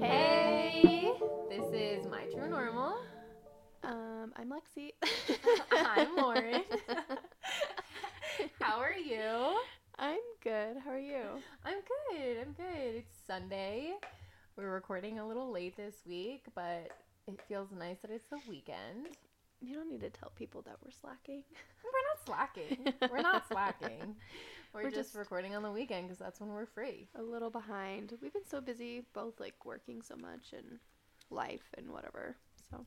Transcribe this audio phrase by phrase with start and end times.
[0.00, 1.12] Hey,
[1.48, 2.96] this is my true normal.
[3.84, 4.92] Um, I'm Lexi.
[5.72, 6.62] I'm Lauren.
[8.60, 9.56] How are you?
[9.98, 10.78] I'm good.
[10.84, 11.22] How are you?
[11.64, 11.78] I'm
[12.10, 12.38] good.
[12.40, 12.94] I'm good.
[12.96, 13.92] It's Sunday.
[14.56, 16.90] We're recording a little late this week, but
[17.28, 19.08] it feels nice that it's the weekend.
[19.60, 21.42] You don't need to tell people that we're slacking.
[21.82, 22.92] We're not slacking.
[23.10, 24.16] We're not slacking.
[24.74, 27.08] We're, We're just, just- recording on the weekend because that's when we're free.
[27.18, 28.12] A little behind.
[28.22, 30.78] We've been so busy, both like working so much and
[31.30, 32.36] life and whatever.
[32.70, 32.84] So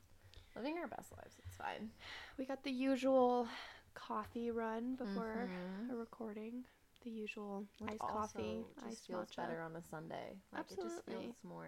[0.56, 1.36] Living our best lives.
[1.46, 1.90] It's fine.
[2.38, 3.48] we got the usual
[3.94, 5.92] coffee run before Mhm.
[5.92, 6.64] a recording.
[7.04, 9.36] The usual Which iced coffee, just iced feels matcha.
[9.38, 10.38] better on a Sunday.
[10.54, 11.68] Like it just feels more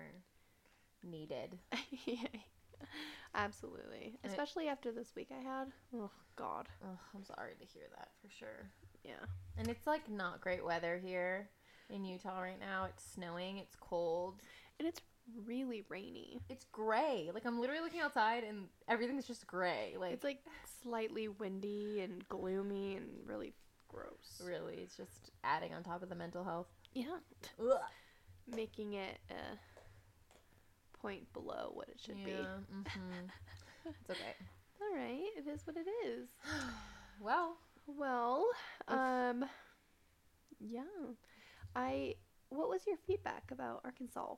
[1.03, 1.57] needed.
[2.05, 2.27] yeah,
[3.35, 4.17] absolutely.
[4.23, 5.67] And Especially after this week I had.
[5.95, 6.67] Oh God.
[7.15, 8.69] I'm sorry to hear that for sure.
[9.03, 9.25] Yeah.
[9.57, 11.49] And it's like not great weather here
[11.89, 12.85] in Utah right now.
[12.85, 14.41] It's snowing, it's cold,
[14.79, 15.01] And it's
[15.45, 16.41] really rainy.
[16.49, 17.29] it's gray.
[17.33, 19.95] Like I'm literally looking outside and everything's just gray.
[19.99, 20.39] Like It's like
[20.81, 23.53] slightly windy and gloomy and really
[23.89, 24.41] gross.
[24.43, 26.67] really, it's just adding on top of the mental health.
[26.93, 27.17] Yeah.
[27.59, 27.77] Ugh.
[28.55, 29.57] Making it a
[31.03, 33.25] point below what it should yeah, hmm
[33.85, 34.35] it's okay.
[34.39, 34.45] be.
[34.81, 36.29] All right, it is what it is.
[37.19, 38.47] Well, Well,
[38.87, 39.45] um
[40.59, 40.81] yeah.
[41.75, 42.15] I
[42.49, 44.35] what was your feedback about Arkansas?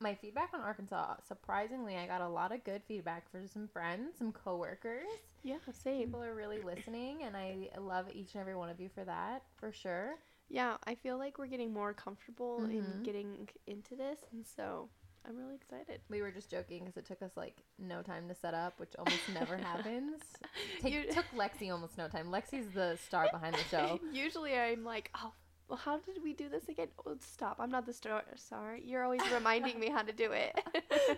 [0.00, 4.16] my feedback on Arkansas, surprisingly, I got a lot of good feedback from some friends,
[4.18, 5.04] some coworkers.
[5.42, 6.06] Yeah, same.
[6.06, 9.42] People are really listening, and I love each and every one of you for that,
[9.56, 10.14] for sure.
[10.48, 12.70] Yeah, I feel like we're getting more comfortable Mhm.
[12.70, 14.88] in getting into this, and so
[15.28, 16.00] I'm really excited.
[16.08, 18.90] We were just joking because it took us like no time to set up, which
[18.98, 20.22] almost never happens.
[20.82, 22.28] Take, You- took Lexi almost no time.
[22.28, 24.00] Lexi's the star behind the show.
[24.12, 25.32] Usually I'm like, oh,
[25.68, 26.88] well, how did we do this again?
[27.06, 27.56] Oh, stop!
[27.60, 28.24] I'm not the star.
[28.34, 30.58] Sorry, you're always reminding me how to do it.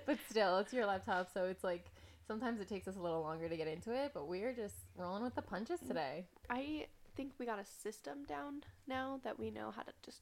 [0.04, 1.86] but still, it's your laptop, so it's like
[2.26, 5.22] sometimes it takes us a little longer to get into it, but we're just rolling
[5.22, 6.26] with the punches mm, today.
[6.50, 6.86] I
[7.16, 10.20] think we got a system down now that we know how to just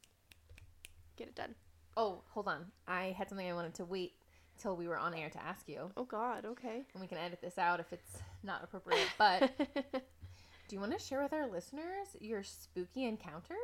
[1.16, 1.56] get it done.
[1.96, 2.66] Oh, hold on.
[2.86, 4.12] I had something I wanted to wait
[4.58, 6.84] till we were on air to ask you, Oh God, okay.
[6.92, 9.08] and we can edit this out if it's not appropriate.
[9.18, 9.50] But
[10.68, 13.56] do you want to share with our listeners your spooky encounters?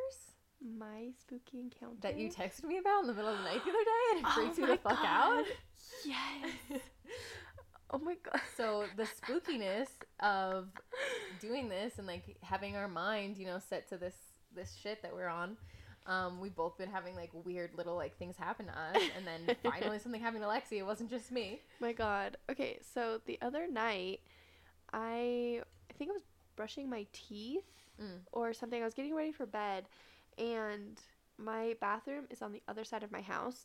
[0.61, 3.71] My spooky encounter that you texted me about in the middle of the night the
[3.71, 5.45] other day and it Oh freaked me the fuck out.
[5.45, 5.45] God.
[6.05, 6.81] Yes.
[7.91, 8.41] oh my God.
[8.57, 9.89] So the spookiness
[10.21, 10.69] of
[11.41, 14.15] doing this and like having our mind, you know, set to this
[14.55, 15.59] this shit that we're on.
[16.07, 19.57] Um, we've both been having like weird little like things happen to us, and then
[19.63, 20.79] finally something happened to Lexi.
[20.79, 21.63] It wasn't just me.
[21.81, 22.37] My God.
[22.51, 24.21] Okay, so the other night,
[24.93, 26.23] I I think I was
[26.57, 27.65] brushing my teeth
[28.01, 28.21] Mm.
[28.33, 28.83] or something.
[28.83, 29.89] I was getting ready for bed,
[30.37, 31.01] and
[31.39, 33.65] my bathroom is on the other side of my house,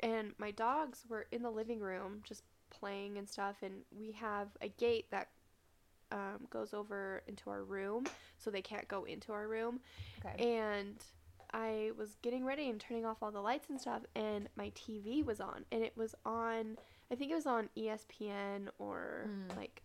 [0.00, 4.48] and my dogs were in the living room just playing and stuff, and we have
[4.60, 5.28] a gate that
[6.10, 8.04] um, goes over into our room,
[8.36, 9.78] so they can't go into our room,
[10.18, 10.44] Okay.
[10.44, 10.96] and
[11.54, 15.24] I was getting ready and turning off all the lights and stuff, and my TV
[15.24, 16.78] was on, and it was on.
[17.10, 19.56] I think it was on ESPN or Mm.
[19.56, 19.82] like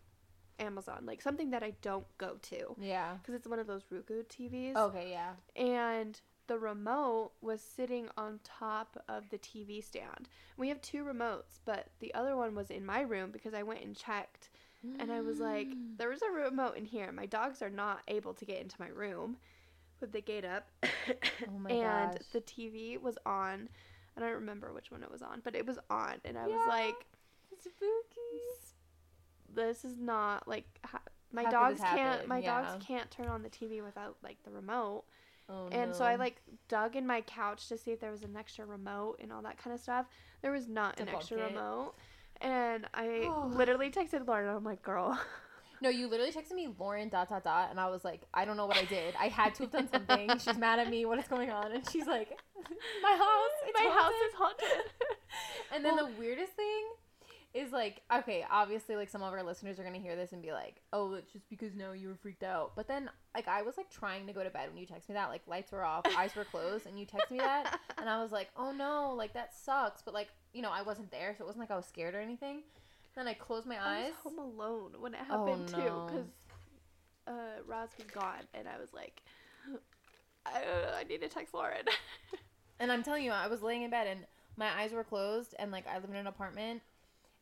[0.59, 3.17] Amazon, like something that I don't go to Yeah.
[3.17, 4.75] because it's one of those Roku TVs.
[4.75, 5.11] Okay.
[5.11, 5.33] Yeah.
[5.55, 10.29] And the remote was sitting on top of the TV stand.
[10.55, 13.84] We have two remotes, but the other one was in my room because I went
[13.84, 14.49] and checked
[14.99, 15.97] and I was like, Mm.
[15.97, 17.11] there was a remote in here.
[17.11, 19.38] My dogs are not able to get into my room
[20.02, 20.69] with the gate up.
[21.47, 22.28] Oh my and gosh.
[22.34, 23.69] the TV was on.
[24.16, 26.16] I don't remember which one it was on, but it was on.
[26.25, 26.56] And I Yeah.
[26.56, 26.96] was like,
[27.59, 28.41] spooky.
[29.53, 32.62] this is not like ha- my How dogs can't my Yeah.
[32.62, 35.06] dogs can't turn on the TV without like the remote.
[35.50, 38.35] Oh, And so I like dug in my couch to see if there was an
[38.35, 40.08] extra remote and all that kind of stuff.
[40.41, 41.94] There was not an extra remote.
[42.41, 43.47] And I Oh.
[43.56, 44.53] literally texted Lauren.
[44.53, 45.18] I'm like, girl,
[45.82, 48.58] No, you literally texted me Lauren dot dot dot, and I was like, I don't
[48.58, 49.14] know what I did.
[49.20, 50.29] I had to have done something.
[50.40, 51.06] She's mad at me.
[51.06, 51.72] What is going on?
[51.72, 52.29] And she's like,
[53.03, 54.91] my house, my house is haunted.
[55.74, 56.85] And then Well- the weirdest thing
[57.53, 60.52] is like, okay, obviously, like some of our listeners are gonna hear this and be
[60.52, 62.72] like, oh, it's just because no, you were freaked out.
[62.76, 65.14] But then, like, I was like trying to go to bed when you text me
[65.16, 65.30] that.
[65.30, 68.32] Like, lights were off, eyes were closed, and you text me that, and I was
[68.32, 70.02] like, oh no, like that sucks.
[70.02, 72.20] But like, you know, I wasn't there, so it wasn't like I was scared or
[72.22, 72.64] anything.
[73.17, 74.05] Then I closed my eyes.
[74.05, 76.28] I was home alone when it Oh, happened too, because
[77.28, 79.23] uh, Roz was gone, and I was like,
[80.46, 80.61] I,
[80.99, 81.85] I need to text Lauren.
[82.79, 84.19] And I'm telling you, I was laying in bed and
[84.55, 86.84] my eyes were closed, and like I live in an apartment,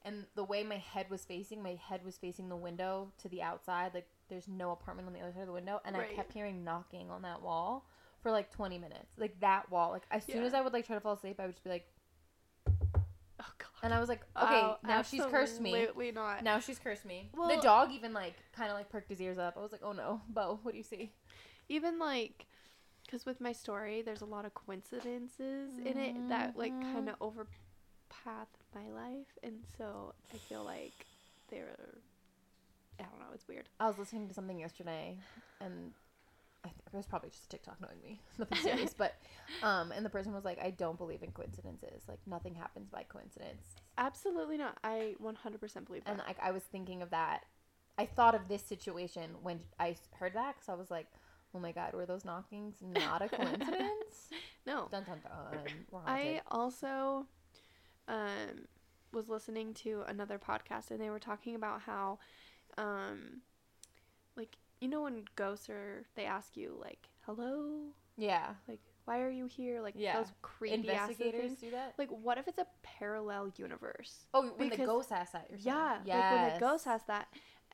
[0.03, 3.41] and the way my head was facing, my head was facing the window to the
[3.41, 6.31] outside, like there's no apartment on the other side of the window, and I kept
[6.31, 7.85] hearing knocking on that wall
[8.23, 9.17] for like 20 minutes.
[9.17, 9.91] Like that wall.
[9.91, 10.47] Like as soon Yeah.
[10.47, 12.04] as I would like try to fall asleep, I would just be like, Oh.
[13.83, 15.73] And I was like, okay, Wow, now she's cursed me.
[15.75, 16.43] Absolutely not.
[16.43, 17.29] Now she's cursed me.
[17.35, 19.55] the dog even like kind of like perked his ears up.
[19.57, 21.11] I was like, oh no, Bo, what do you see?
[21.69, 22.45] Even like,
[23.05, 26.93] because with my story, there's a lot of coincidences in it that like Mhm.
[26.93, 31.05] kind of overpath my life, and so I feel like
[31.49, 31.75] they're.
[32.99, 33.33] I don't know.
[33.33, 33.67] It's weird.
[33.79, 35.17] I was listening to something yesterday,
[35.59, 35.91] and
[36.65, 38.93] it was probably just TikTok knowing me, nothing serious.
[38.93, 39.15] but,
[39.63, 42.03] um, and the person was like, "I don't believe in coincidences.
[42.07, 44.77] Like nothing happens by coincidence." Absolutely not.
[44.83, 46.11] I 100% believe that.
[46.11, 47.45] And like I was thinking of that.
[47.97, 51.07] I thought of this situation when I heard that because I was like,
[51.53, 54.29] "Oh my god, were those knockings not a coincidence?"
[54.65, 54.87] no.
[54.91, 56.03] dun dun dun.
[56.05, 57.25] I also
[58.07, 58.67] um,
[59.13, 62.19] was listening to another podcast and they were talking about how,
[62.77, 63.41] um,
[64.35, 67.87] like, you know, when ghosts are, they ask you, like, hello?
[68.17, 68.53] yeah.
[68.67, 69.81] Like, why are you here?
[69.81, 70.17] Like, Yeah.
[70.17, 71.95] those creepy Investigators do that.
[71.97, 74.27] Like, what if it's a parallel universe?
[74.33, 75.61] Oh, when the ghost asks that, saying.
[75.63, 77.27] Yeah, like when the ghost asks that.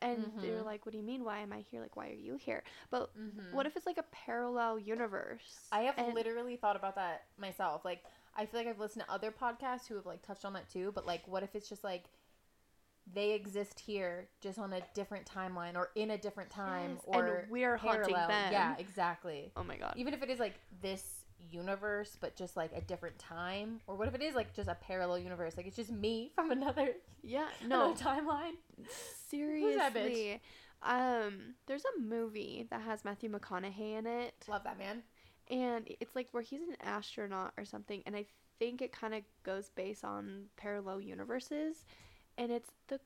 [0.04, 0.66] And they're Mhm.
[0.66, 1.24] like, what do you mean?
[1.25, 1.81] Why am I here?
[1.81, 2.63] Like, why are you here?
[2.90, 3.52] But Mhm.
[3.52, 5.68] what if it's like a parallel universe?
[5.72, 7.84] I have And- literally thought about that myself.
[7.86, 8.04] Like,
[8.36, 10.92] I feel like I've listened to other podcasts who have like touched on that too.
[10.94, 12.10] But like, what if it's just like
[13.13, 17.38] they exist here, just on a different timeline or in a different time, Yes, or
[17.39, 18.51] and we're haunting them.
[18.51, 19.51] Yeah, exactly.
[19.56, 19.94] Oh my god.
[19.98, 24.07] Even if it is like this universe, but just like a different time, or what
[24.07, 25.57] if it is like just a parallel universe?
[25.57, 26.89] Like it's just me from another
[27.24, 28.53] Yeah, no, another timeline.
[29.30, 30.42] seriously.
[30.83, 35.04] Um, there's a movie that has Matthew McConaughey in it, Love that man.
[35.50, 38.25] and it's like where he's an astronaut or something, and I
[38.57, 41.86] think it kind of goes based on parallel universes,
[42.42, 43.00] and it's the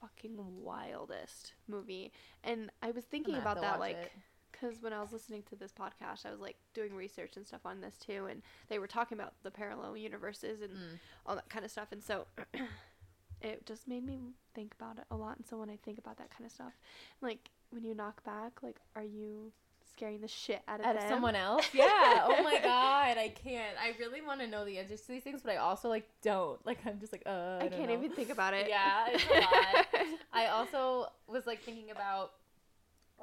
[0.00, 2.12] fucking wildest movie.
[2.44, 4.12] And I was thinking I'm gonna have about that like
[4.52, 7.60] because when I was listening to this podcast, I was like doing research and stuff
[7.64, 10.98] on this too, and they were talking about the parallel universes and Mm.
[11.26, 12.26] all that kind of stuff, and so
[13.40, 14.18] it just made me
[14.54, 15.36] think about it a lot.
[15.36, 16.72] And so when I think about that kind of stuff,
[17.20, 19.52] like when you knock back, like, are you
[19.98, 21.08] scaring the shit out of out them?
[21.08, 21.66] someone else.
[21.74, 22.24] Yeah.
[22.24, 23.76] Oh my god, I can't.
[23.82, 26.64] I really want to know the answers to these things, but I also like don't.
[26.64, 27.58] Like I'm just like uh.
[27.60, 27.94] I, I, can't know.
[27.94, 28.68] even think about it.
[28.78, 29.86] Yeah, it's a lot.
[30.32, 32.32] I also was like thinking about.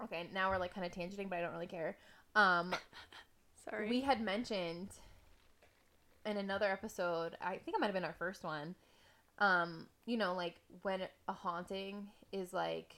[0.04, 1.98] Okay, now we're like kind of tangenting, but I don't really care.
[2.36, 2.76] Um,
[3.70, 3.90] Sorry.
[3.90, 4.90] we had mentioned
[6.26, 7.38] in another episode.
[7.42, 8.76] I think it might have been our first one.
[9.40, 12.96] Um, you know, like when a haunting is like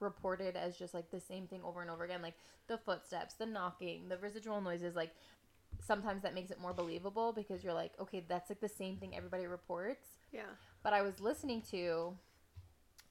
[0.00, 2.34] reported as just like the same thing over and over again, like
[2.66, 5.14] the footsteps, the knocking, the residual noises, like
[5.84, 9.16] sometimes that makes it more believable because you're like, okay, that's like the same thing
[9.16, 10.06] everybody reports.
[10.32, 10.42] yeah.
[10.82, 12.14] But I was listening to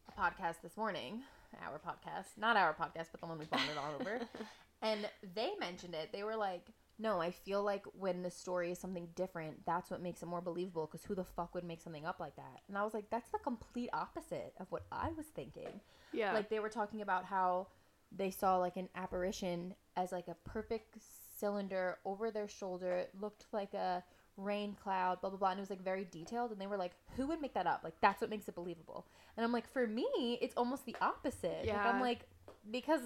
[0.08, 1.22] a podcast this morning,
[1.64, 4.20] our podcast, not our podcast, but the one we bonded all over,
[4.82, 6.10] and they mentioned it.
[6.12, 6.66] They were like,
[7.00, 10.42] no, I feel like when the story is something different, that's what makes it more
[10.42, 12.62] believable because who the fuck would make something up like that?
[12.68, 15.80] And I was like, that's the complete opposite of what I was thinking.
[16.12, 16.34] Yeah.
[16.34, 17.68] Like they were talking about how
[18.12, 20.98] they saw like an apparition as like a perfect
[21.40, 22.92] cylinder over their shoulder.
[22.92, 24.04] It looked like a
[24.36, 26.52] rain cloud, blah blah blah, and it was like very detailed.
[26.52, 27.82] And they were like, "Who would make that up?
[27.84, 29.06] Like that's what makes it believable."
[29.38, 31.66] And I'm like, for me, it's almost the opposite.
[31.78, 32.28] Like, I'm like,
[32.72, 33.02] because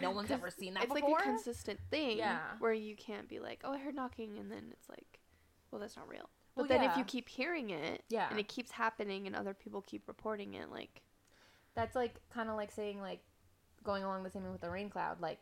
[0.00, 1.10] no one's ever seen that it's before.
[1.10, 2.18] like a consistent thing.
[2.18, 2.38] Yeah.
[2.58, 5.20] Where you can't be like, oh, I heard knocking, and then it's like,
[5.70, 6.28] well, that's not real.
[6.56, 8.28] But Well, then if you keep hearing it, Yeah.
[8.30, 11.02] and it keeps happening, and other people keep reporting it, like,
[11.74, 13.20] That's like kind of like saying like
[13.84, 15.20] going along the same with the rain cloud.
[15.20, 15.40] Like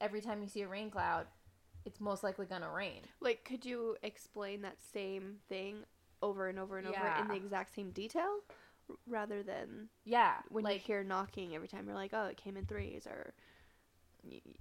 [0.00, 1.26] every time you see a rain cloud,
[1.84, 3.02] it's most likely gonna rain.
[3.20, 5.84] like, could you explain that same thing
[6.22, 8.40] over and over and over in the exact same detail,
[9.06, 12.56] rather than Yeah, when like you hear knocking every time you're like, oh, it came
[12.56, 13.34] in threes, or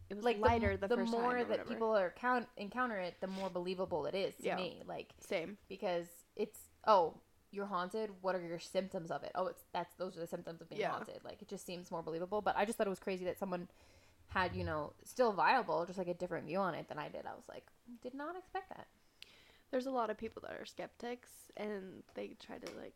[0.09, 3.15] it was like the lighter the, the, first more that people are count encounter it,
[3.19, 4.55] the more believable it is to Yeah.
[4.55, 4.81] me.
[4.85, 5.57] Like same.
[5.67, 7.15] because it's oh
[7.51, 8.11] you're haunted.
[8.21, 9.31] What are your symptoms of it?
[9.35, 10.91] Oh, it's that's those are the symptoms of being Yeah.
[10.91, 11.19] haunted.
[11.23, 12.41] Like it just seems more believable.
[12.41, 13.67] But I just thought it was crazy that someone
[14.29, 17.25] had you know still viable, just like a different view on it than I did.
[17.25, 17.65] I was like,
[18.01, 18.87] did not expect that.
[19.71, 22.95] There's a lot of people that are skeptics, and they try to like.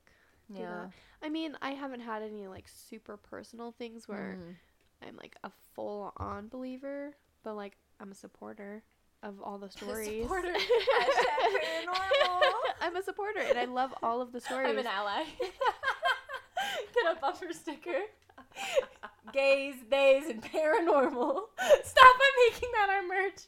[0.49, 0.87] Yeah.
[1.21, 4.55] I mean, I haven't had any like super personal things where Mhm.
[5.07, 8.83] I'm like a full on believer, but like I'm a supporter
[9.21, 10.23] of all the stories.
[10.23, 10.53] supporter.
[12.81, 14.69] I'm a supporter and I love all of the stories.
[14.69, 15.23] I'm an ally.
[15.39, 18.01] Get a bumper sticker.
[19.31, 21.41] Gays, days, and paranormal.
[21.83, 22.15] Stop!
[22.15, 23.41] I'm making that our merch.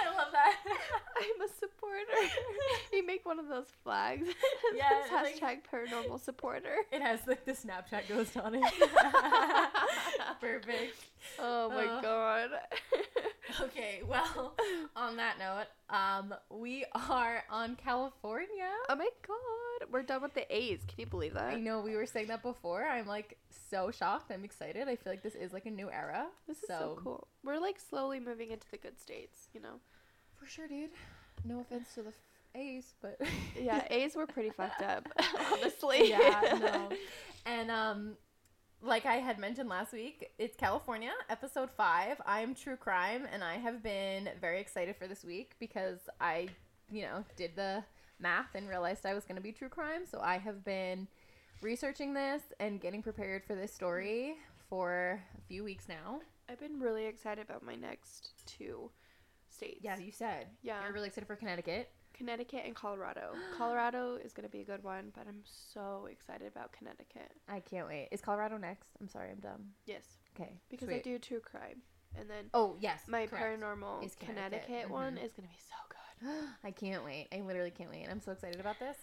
[0.00, 0.56] I love that.
[1.20, 2.32] I'm a supporter.
[2.92, 4.26] you make one of those flags.
[4.74, 6.74] Yeah, It's like- hashtag paranormal supporter.
[6.92, 8.62] It has like the Snapchat ghost on it.
[10.40, 10.96] Perfect.
[11.38, 12.00] Oh my Uh.
[12.00, 12.50] god.
[13.62, 14.54] Okay, well,
[14.96, 18.70] on that note, um, we are on California.
[18.88, 19.88] oh my god.
[19.90, 20.80] We're done with the A's.
[20.86, 21.52] Can you believe that?
[21.54, 22.84] I know we were saying that before.
[22.86, 23.38] I'm like
[23.70, 24.30] so shocked.
[24.30, 24.88] I'm excited.
[24.88, 26.26] I feel like this is like a new era.
[26.46, 27.26] This is so cool.
[27.42, 29.80] We're like slowly moving into the good states, you know?
[30.40, 30.90] For sure, dude.
[31.44, 32.14] No offense to the f-
[32.54, 33.20] A's, but
[33.60, 35.06] Yeah, A's were pretty fucked up,
[35.52, 36.08] honestly.
[36.10, 36.88] yeah, no.
[37.46, 38.16] And um
[38.82, 42.20] like I had mentioned last week, it's California, episode 5.
[42.24, 46.48] I'm true crime and I have been very excited for this week because I,
[46.90, 47.84] you know, did the
[48.18, 51.08] math and realized I was going to be true crime, so I have been
[51.62, 54.36] researching this and getting prepared for this story
[54.70, 56.20] for a few weeks now.
[56.48, 58.90] I've been really excited about my next two
[59.60, 59.80] states.
[59.82, 60.46] Yeah, you said.
[60.62, 60.82] Yeah.
[60.82, 61.90] You're really excited for Connecticut.
[62.14, 63.32] Connecticut and Colorado.
[63.56, 67.30] Colorado is going to be a good one, but I'm so excited about Connecticut.
[67.48, 68.08] I can't wait.
[68.10, 68.88] Is Colorado next?
[69.00, 69.66] I'm sorry, I'm dumb.
[69.86, 70.52] Yes, Okay.
[70.70, 70.96] because sweet.
[70.96, 71.82] I do true crime.
[72.18, 73.02] And then Oh, yes.
[73.06, 73.44] my correct.
[73.60, 74.90] paranormal Is Connecticut, Connecticut.
[74.90, 75.24] one Mhm.
[75.24, 76.48] is going to be so good.
[76.64, 77.28] I can't wait.
[77.32, 78.06] I literally can't wait.
[78.10, 78.96] I'm so excited about this.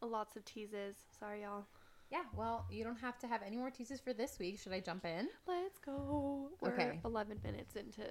[0.00, 0.94] Lots of teases.
[1.18, 1.64] Sorry, y'all.
[2.10, 4.58] Yeah, well, you don't have to have any more teases for this week.
[4.60, 5.28] Should I jump in?
[5.46, 6.50] Let's go.
[6.60, 7.00] We're Okay.
[7.04, 8.04] 11 minutes into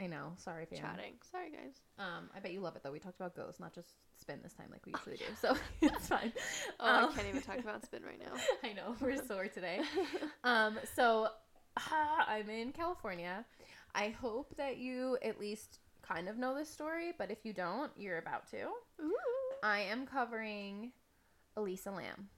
[0.00, 0.32] I know.
[0.36, 0.78] Sorry, fam.
[0.78, 1.14] chatting.
[1.30, 1.80] Sorry, guys.
[1.98, 2.92] Um, I bet you love it though.
[2.92, 3.88] We talked about ghosts, not just
[4.20, 5.24] spin this time like we usually do.
[5.40, 6.32] So it's fine.
[6.80, 8.38] Oh, I Um, can't even talk about spin right now.
[8.68, 9.80] I know we're sore today.
[10.44, 11.28] Um, so
[11.76, 13.44] I'm in California.
[13.94, 17.90] I hope that you at least kind of know this story, but if you don't,
[17.96, 18.64] you're about to.
[19.02, 19.14] Ooh.
[19.62, 20.92] I am covering
[21.56, 22.28] Elisa Lam.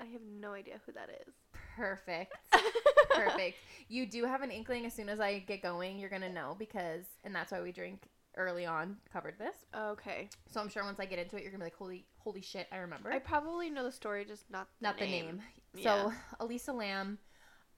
[0.00, 1.34] I have no idea who that is.
[1.76, 2.34] Perfect.
[3.10, 3.58] Perfect.
[3.88, 7.04] You do have an inkling as soon as I get going, you're gonna know because,
[7.24, 8.02] and that's why we drink
[8.36, 9.54] early on covered this.
[9.76, 10.28] Okay.
[10.50, 12.66] So I'm sure once I get into it, you're gonna be like, holy, holy shit,
[12.72, 13.12] I remember.
[13.12, 15.26] I probably know the story, just not the Not name.
[15.26, 15.42] the name.
[15.76, 15.82] Yeah.
[16.10, 17.18] So Elisa Lam,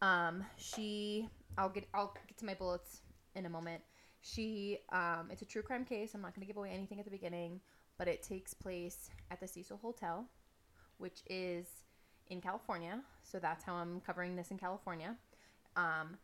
[0.02, 3.00] um, she, I'll get, I'll get to my bullets
[3.34, 3.82] in a moment.
[4.22, 6.14] She, um, it's a true crime case.
[6.14, 7.60] I'm not gonna give away anything at the beginning,
[7.98, 10.26] but it takes place at the Cecil Hotel,
[10.98, 11.66] which is
[12.28, 13.00] in California.
[13.22, 15.16] So that's how I'm covering this in California.
[15.76, 16.16] Um,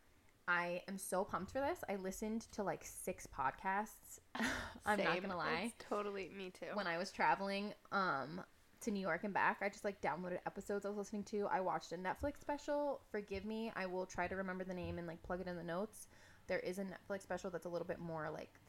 [0.47, 1.79] I am so pumped for this.
[1.89, 4.19] I listened to like six podcasts.
[4.85, 5.71] I'm not gonna lie.
[5.77, 6.67] It's totally me too.
[6.73, 8.41] When I was traveling um
[8.81, 11.47] to New York and back, I just like downloaded episodes I was listening to.
[11.49, 13.01] I watched a Netflix special.
[13.09, 13.71] Forgive me.
[13.75, 16.07] I will try to remember the name and like plug it in the notes.
[16.47, 18.59] There is a Netflix special that's a little bit more like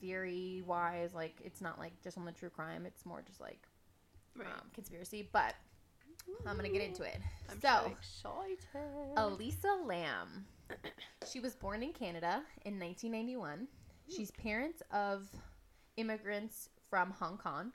[0.00, 1.14] theory wise.
[1.14, 2.86] Like it's not like just on the true crime.
[2.86, 3.66] It's more just like
[4.36, 4.46] right.
[4.46, 5.28] um, conspiracy.
[5.32, 5.54] But
[6.48, 7.18] I'm gonna get into it.
[7.50, 9.12] I'm so so excited.
[9.16, 10.46] Elisa Lam.
[11.30, 13.68] She was born in Canada in 1991.
[14.08, 15.28] She's parents of
[15.96, 17.72] immigrants from Hong Kong.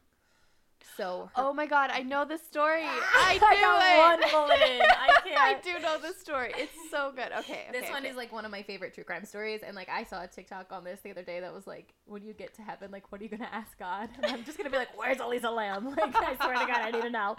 [0.97, 2.83] So her Oh my god, I know the story.
[2.85, 4.31] I I got it.
[4.31, 4.81] one bullet in.
[4.81, 5.63] I I can't.
[5.63, 6.53] do know the story.
[6.57, 7.31] It's so good.
[7.39, 7.67] Okay.
[7.71, 8.09] this one okay.
[8.09, 10.71] is like one of my favorite true crime stories, and like I saw a TikTok
[10.71, 13.21] on this the other day that was like, "When you get to heaven, like, what
[13.21, 16.15] are you gonna ask God?" And I'm just gonna be like, "Where's Elisa Lam?" Like,
[16.15, 17.35] I swear to God, I need to know.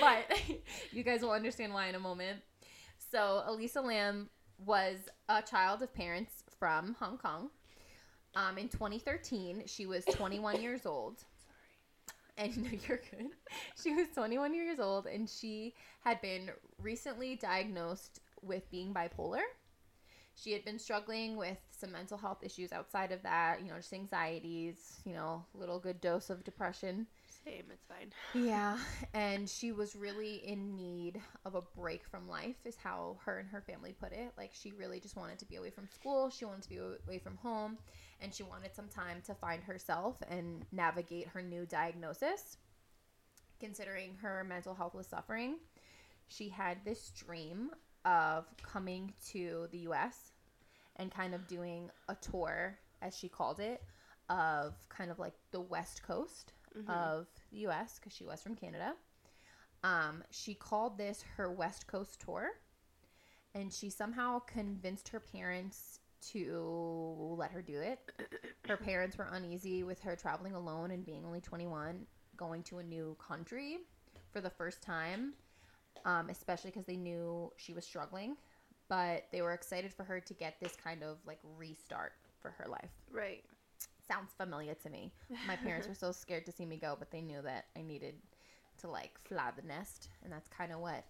[0.00, 0.40] But
[0.92, 2.40] you guys will understand why in a moment.
[3.10, 4.96] So Elisa Lam was
[5.28, 7.50] a child of parents from Hong Kong.
[8.34, 11.24] Um, in 2013, she was 21 years old.
[12.40, 13.30] And no, you're good.
[13.80, 16.50] She was 21 years old and she had been
[16.82, 19.42] recently diagnosed with being bipolar.
[20.34, 23.92] She had been struggling with some mental health issues outside of that, you know, just
[23.92, 27.06] anxieties, you know, little good dose of depression.
[27.44, 28.12] Same, it's fine.
[28.32, 28.78] Yeah,
[29.14, 33.48] and she was really in need of a break from life, is how her and
[33.50, 34.32] her family put it.
[34.38, 37.18] Like, she really just wanted to be away from school, she wanted to be away
[37.18, 37.76] from home,
[38.20, 42.56] and she wanted some time to find herself and navigate her new diagnosis.
[43.58, 45.56] Considering her mental health was suffering,
[46.28, 47.70] she had this dream
[48.04, 50.32] of coming to the US
[50.96, 53.82] and kind of doing a tour, as she called it,
[54.28, 56.88] of kind of like the West Coast Mhm.
[56.88, 58.96] of the US because she was from Canada.
[59.82, 62.60] Um, she called this her West Coast tour,
[63.54, 65.99] and she somehow convinced her parents
[66.32, 67.98] to let her do it.
[68.68, 72.82] Her parents were uneasy with her traveling alone and being only 21, going to a
[72.82, 73.78] new country
[74.32, 75.32] for the first time,
[76.04, 78.36] um, especially because they knew she was struggling.
[78.88, 82.66] But they were excited for her to get this kind of like restart for her
[82.68, 83.42] life Right.
[84.06, 85.12] sounds familiar to me.
[85.46, 88.14] My parents were so scared to see me go, but they knew that I needed
[88.80, 91.04] to like fly the nest, and that's kind of what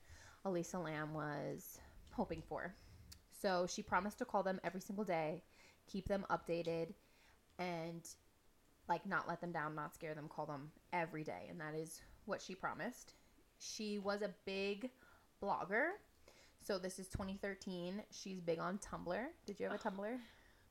[0.45, 1.79] Elisa Lam was
[2.13, 2.75] hoping for.
[3.41, 5.43] So she promised to call them every single day,
[5.91, 6.93] keep them updated,
[7.59, 8.07] and
[8.89, 12.01] like not let them down, not scare them, call them every day, and that is
[12.27, 13.15] what she promised.
[13.59, 14.91] She was a big
[15.43, 15.91] blogger.
[16.67, 18.03] So this is 2013.
[18.11, 19.27] She's big on Tumblr.
[19.47, 20.19] Did you have a Tumblr?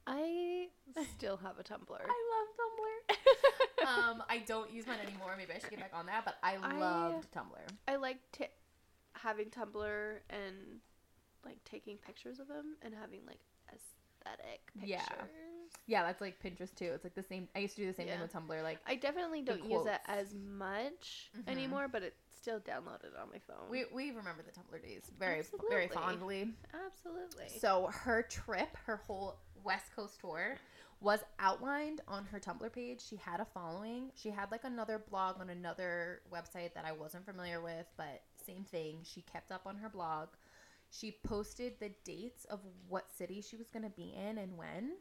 [0.05, 0.67] I
[1.17, 1.99] still have a Tumblr.
[1.99, 3.17] I love
[3.88, 3.88] Tumblr.
[4.11, 5.33] um, I don't use mine anymore.
[5.38, 6.25] Maybe I should get back on that.
[6.25, 7.67] But I, I- loved Tumblr.
[7.88, 8.45] I like t-
[9.13, 10.79] having Tumblr and
[11.69, 13.39] taking pictures of them and having like
[13.73, 14.89] aesthetic pictures.
[14.89, 15.25] Yeah.
[15.88, 16.91] Yeah, that's like Pinterest too.
[16.93, 17.47] It's like the same.
[17.55, 18.63] I used to do the same thing with Tumblr.
[18.63, 21.47] Like I definitely don't use it as much Mhm.
[21.51, 23.69] anymore, but it's still downloaded on my phone.
[23.69, 26.53] we we remember the Tumblr days very very fondly.
[26.73, 27.49] Absolutely.
[27.59, 30.57] So her trip, her whole West Coast tour,
[31.01, 33.01] was outlined on her Tumblr page.
[33.01, 34.11] She had a following.
[34.15, 38.63] She had like another blog on another website that I wasn't familiar with, but same
[38.63, 38.99] thing.
[39.03, 40.29] She kept up on her blog.
[40.91, 44.93] She posted the dates of what city she was going to be in and when,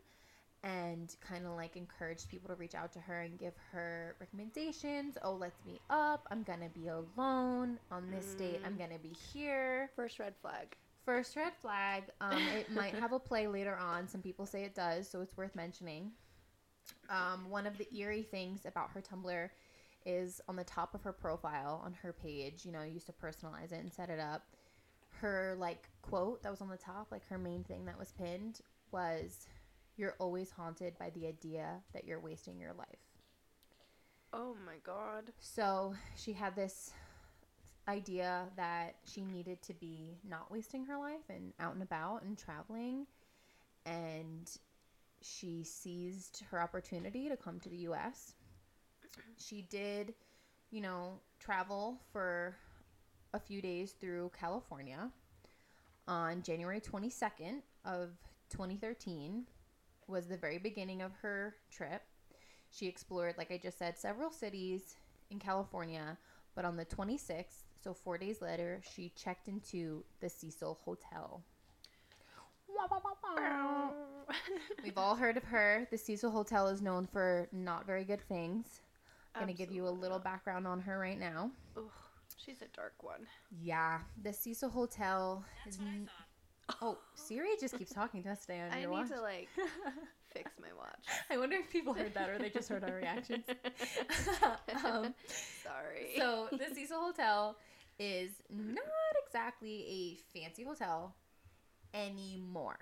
[0.62, 5.16] and kind of like encouraged people to reach out to her and give her recommendations.
[5.22, 6.26] Oh, let's meet up.
[6.30, 8.60] I'm going to be alone on this date.
[8.66, 9.90] I'm going to be here.
[9.96, 10.76] First red flag.
[11.04, 12.04] First red flag.
[12.20, 14.08] Um, it might have a play later on.
[14.08, 16.10] Some people say it does, so it's worth mentioning.
[17.08, 19.48] Um, one of the eerie things about her Tumblr
[20.04, 22.64] is on the top of her profile on her page.
[22.64, 24.42] You know, used to personalize it and set it up.
[25.20, 28.60] Her like quote that was on the top, like her main thing that was pinned,
[28.92, 29.46] was,
[29.96, 32.98] "You're always haunted by the idea that you're wasting your life."
[34.32, 35.32] Oh my god.
[35.40, 36.92] So she had this
[37.88, 42.36] idea that she needed to be not wasting her life and out and about and
[42.36, 43.06] traveling.
[43.86, 44.50] And
[45.22, 48.34] she seized her opportunity to come to the US.
[49.36, 50.14] She did,
[50.70, 52.56] you know, travel for
[53.32, 55.10] a few days through California.
[56.06, 58.10] On January 22nd of
[58.50, 59.44] 2013
[60.06, 62.02] was the very beginning of her trip.
[62.70, 64.96] She explored, like I just said, several cities
[65.30, 66.16] in California,
[66.54, 71.42] but on the 26th, so four days later, she checked into the Cecil Hotel.
[74.82, 75.86] We've all heard of her.
[75.90, 78.80] The Cecil Hotel is known for not very good things.
[79.34, 81.50] I'm going to give you a little background on her right now.
[81.76, 81.84] Ugh,
[82.36, 83.26] she's a dark one.
[83.62, 85.78] Yeah, the Cecil Hotel is.
[85.80, 86.08] N-
[86.82, 89.00] oh, Siri just keeps talking to us today on I your watch.
[89.00, 89.48] I need to like
[90.32, 91.04] fix my watch.
[91.30, 93.44] I wonder if people heard that or they just heard our reactions.
[94.84, 95.14] um,
[95.62, 96.12] Sorry.
[96.16, 97.56] so the Cecil Hotel
[97.98, 98.78] is not
[99.26, 101.14] exactly a fancy hotel
[101.94, 102.78] anymore.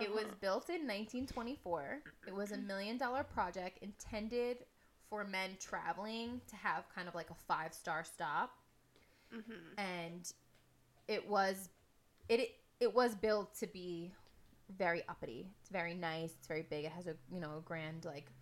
[0.00, 0.34] It was Uh-huh.
[0.40, 2.00] built in 1924.
[2.26, 4.64] It was a million dollar project intended
[5.12, 8.58] for men traveling to have kind of like a five star stop,
[9.30, 9.74] Mhm.
[9.76, 10.32] and
[11.06, 11.68] it was
[12.30, 14.14] it it, it was built to be
[14.70, 15.52] very uppity.
[15.60, 16.32] It's very nice.
[16.38, 16.86] It's very big.
[16.86, 18.32] It has a you know a grand like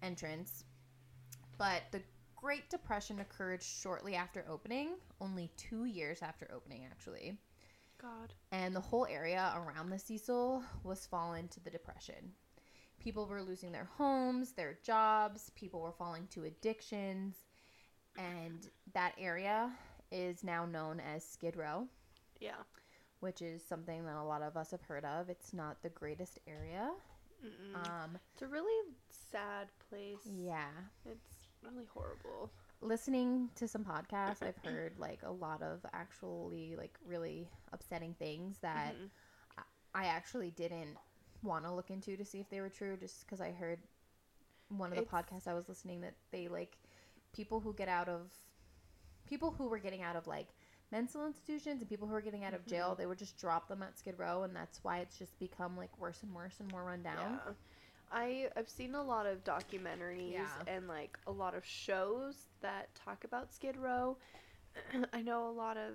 [0.00, 0.64] entrance,
[1.58, 2.02] but the
[2.34, 7.36] Great Depression occurred shortly after opening, only two years after opening, actually.
[7.98, 8.32] God.
[8.52, 12.34] And the whole area around the Cecil was fallen to the Depression.
[13.00, 17.36] People were losing their homes, their jobs, people were falling to addictions,
[18.18, 19.72] and that area
[20.12, 21.88] is now known as Skid Row,
[22.40, 22.62] Yeah.
[23.20, 25.30] which is something that a lot of us have heard of.
[25.30, 26.90] It's not the greatest area.
[27.74, 30.18] Um, it's a really sad place.
[30.26, 30.68] yeah.
[31.06, 32.50] It's really horrible.
[32.82, 38.58] listening to some podcasts i've heard like a lot of actually like really upsetting things
[38.60, 39.10] that Mhm.
[39.94, 40.96] i actually didn't
[41.42, 43.78] want to look into to see if they were true just because i heard
[44.68, 46.76] one of the It's- podcasts i was listening that they like
[47.32, 48.30] people who get out of
[49.26, 50.48] people who were getting out of like
[50.90, 52.96] mental institutions and people who were getting out of jail Mhm.
[52.98, 55.96] they would just drop them at skid row and that's why it's just become like
[55.98, 57.52] worse and worse and more run down Yeah.
[58.12, 60.48] I I've seen a lot of documentaries Yeah.
[60.66, 64.16] and like a lot of shows that talk about Skid Row.
[65.12, 65.94] I know a lot of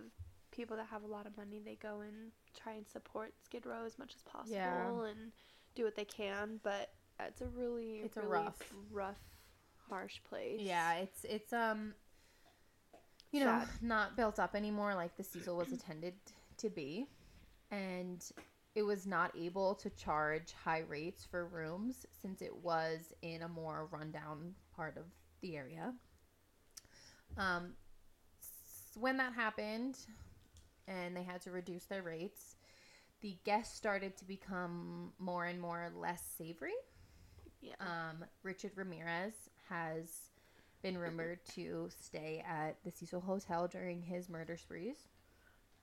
[0.52, 3.86] people that have a lot of money they go and try and support Skid Row
[3.86, 5.06] as much as possible Yeah.
[5.06, 5.32] and
[5.76, 9.20] do what they can, but it's a really It's a rough- rough
[9.90, 10.60] harsh place.
[10.62, 11.94] Yeah, it's it's um
[13.32, 13.68] you know, Sad.
[13.82, 16.14] not built up anymore like the Cecil was intended
[16.58, 17.08] to be.
[17.72, 18.24] And
[18.76, 23.48] it was not able to charge high rates for rooms since it was in a
[23.50, 25.04] more rundown part of
[25.42, 25.94] the area.
[27.38, 27.76] Um
[28.98, 29.98] when that happened
[30.88, 32.56] and they had to reduce their rates,
[33.22, 36.74] the guests started to become more and more less savory.
[37.62, 37.74] Yeah.
[37.80, 39.34] Um, Richard Ramirez
[39.70, 40.30] has
[40.84, 45.08] been rumored to stay at the Cecil Hotel during his murder sprees.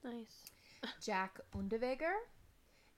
[0.04, 0.50] nice.
[1.04, 2.14] Jack Unterweger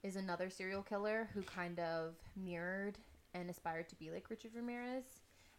[0.02, 2.98] is another serial killer who kind of mirrored
[3.34, 5.04] and aspired to be like Richard Ramirez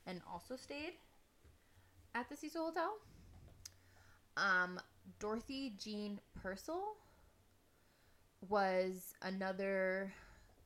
[0.08, 0.94] and also stayed
[2.14, 2.94] at the Cecil Hotel.
[4.38, 4.80] Um,
[5.20, 6.96] Dorothy Jean Purcell
[8.50, 10.14] was another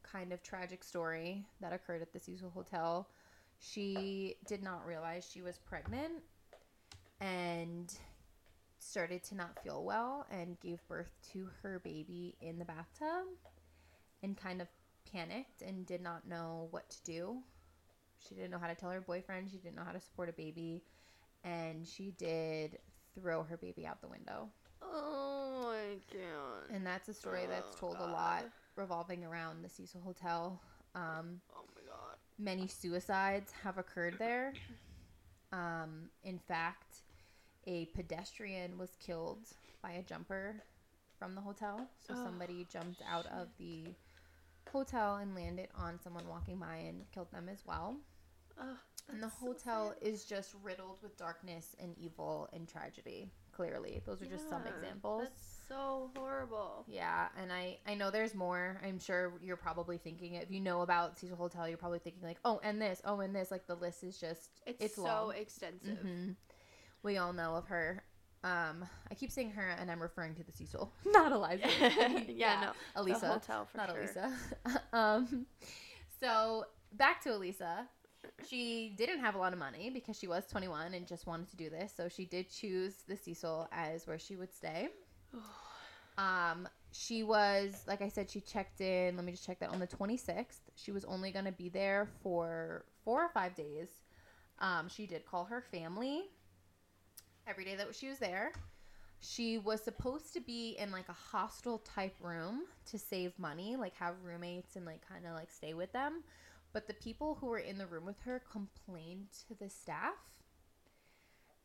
[0.04, 3.08] kind of tragic story that occurred at the Cecil Hotel.
[3.60, 6.23] She did not realize she was pregnant
[7.19, 7.93] and
[8.80, 13.28] started to not feel well and gave birth to her baby in the bathtub
[14.23, 14.67] and kind of
[15.12, 17.38] panicked and did not know what to do.
[18.28, 20.34] She didn't know how to tell her boyfriend, she didn't know how to support a
[20.34, 20.84] baby,
[21.43, 22.78] and she did
[23.19, 24.49] throw her baby out the window.
[24.82, 26.75] Oh my god.
[26.75, 30.60] And that's a story that's Oh, told a lot revolving around the Cecil Hotel.
[30.95, 32.17] Um, Oh my god.
[32.38, 34.53] many suicides have occurred there.
[35.51, 37.03] Um, in fact,
[37.67, 39.49] a pedestrian was killed
[39.82, 40.63] by a jumper
[41.17, 41.89] from the hotel.
[42.08, 43.95] So Oh, somebody jumped out of the
[44.71, 47.97] hotel and landed on someone walking by and killed them as well.
[48.60, 48.78] Ugh,
[49.12, 50.08] And the so hotel sad.
[50.08, 53.32] is just riddled with darkness and evil and tragedy.
[53.52, 55.24] Clearly, those are just some examples.
[55.24, 56.86] That's so horrible.
[56.88, 58.80] Yeah, and I I know there's more.
[58.86, 62.38] I'm sure you're probably thinking if you know about Cecil Hotel, you're probably thinking like,
[62.45, 63.52] oh, and this, oh, and this.
[63.52, 65.34] Like the list is just It's, it's so long.
[65.36, 65.98] extensive.
[66.06, 66.36] Mhm.
[67.04, 68.04] We all know of her.
[68.45, 71.67] Um, I keep saying her, and I'm referring to the Cecil, not Eliza.
[72.30, 72.72] yeah, no.
[72.95, 74.00] The Elisa, hotel for not sure.
[74.00, 74.34] Elisa.
[74.93, 75.45] um,
[76.22, 77.88] so back to Elisa.
[78.47, 81.55] She didn't have a lot of money because she was 21 and just wanted to
[81.55, 81.93] do this.
[81.95, 84.89] So she did choose the Cecil as where she would stay.
[86.17, 89.15] Um, she was, like I said, she checked in.
[89.15, 90.60] Let me just check that on the 26th.
[90.75, 93.88] She was only going to be there for four or five days.
[94.60, 96.23] Um, she did call her family
[97.47, 98.51] every day that she was there.
[99.21, 103.95] She was supposed to be in like a hostel type room to save money, like
[103.95, 106.23] have roommates and like kind of like stay with them.
[106.71, 110.43] But the people who were in the room with her complained to the staff.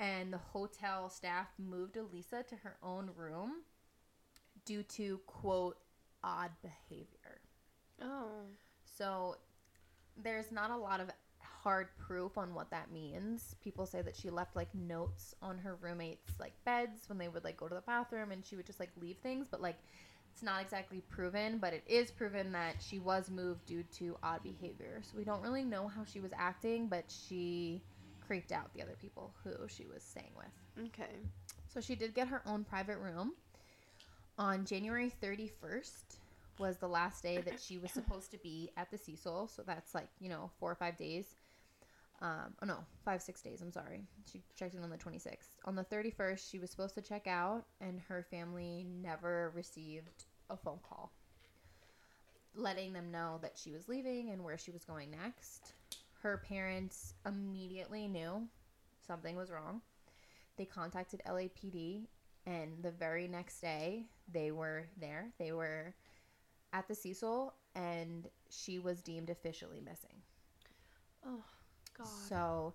[0.01, 3.63] And the hotel staff moved Elisa to her own room
[4.65, 5.77] due to quote
[6.23, 7.41] odd behavior.
[8.03, 8.47] Oh.
[8.85, 9.37] So
[10.17, 11.11] there's not a lot of
[11.65, 13.57] hard proof on what that means.
[13.63, 17.45] People say that she left like notes on her roommates like beds when they would
[17.45, 19.79] like go to the bathroom and she would just like leave things, but like
[20.35, 24.43] it's not exactly proven, but it is proven that she was moved due to odd
[24.43, 25.01] behavior.
[25.03, 27.81] So we don't really know how she was acting, but she
[28.27, 30.89] creeped out the other people who she was staying with.
[30.89, 31.15] Okay.
[31.73, 33.35] So she did get her own private room.
[34.37, 36.17] On January 31st
[36.59, 39.47] was the last day that she was supposed to be at the Cecil.
[39.47, 41.37] So that's like, you know, four or five days.
[42.23, 43.61] Um, oh no, five, six days.
[43.61, 44.03] I'm sorry.
[44.31, 45.51] She checked in on the 26th.
[45.67, 50.57] On the 31st, she was supposed to check out, and her family never received a
[50.57, 51.13] phone call
[52.55, 55.73] letting them know that she was leaving and where she was going next.
[56.23, 58.47] Her parents immediately knew
[59.07, 59.83] something was wrong.
[60.57, 62.07] They contacted LAPD,
[62.47, 65.33] and the very next day, they were there.
[65.39, 65.95] They were
[66.73, 70.23] at the Cecil, and she was deemed officially missing.
[71.27, 71.43] Oh,
[71.97, 72.07] God.
[72.29, 72.75] So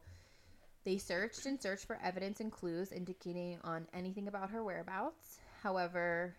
[0.84, 5.40] they searched and searched for evidence and clues indicating on anything about her whereabouts.
[5.62, 6.36] However,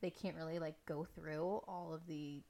[0.00, 2.42] they can't really like go through all of the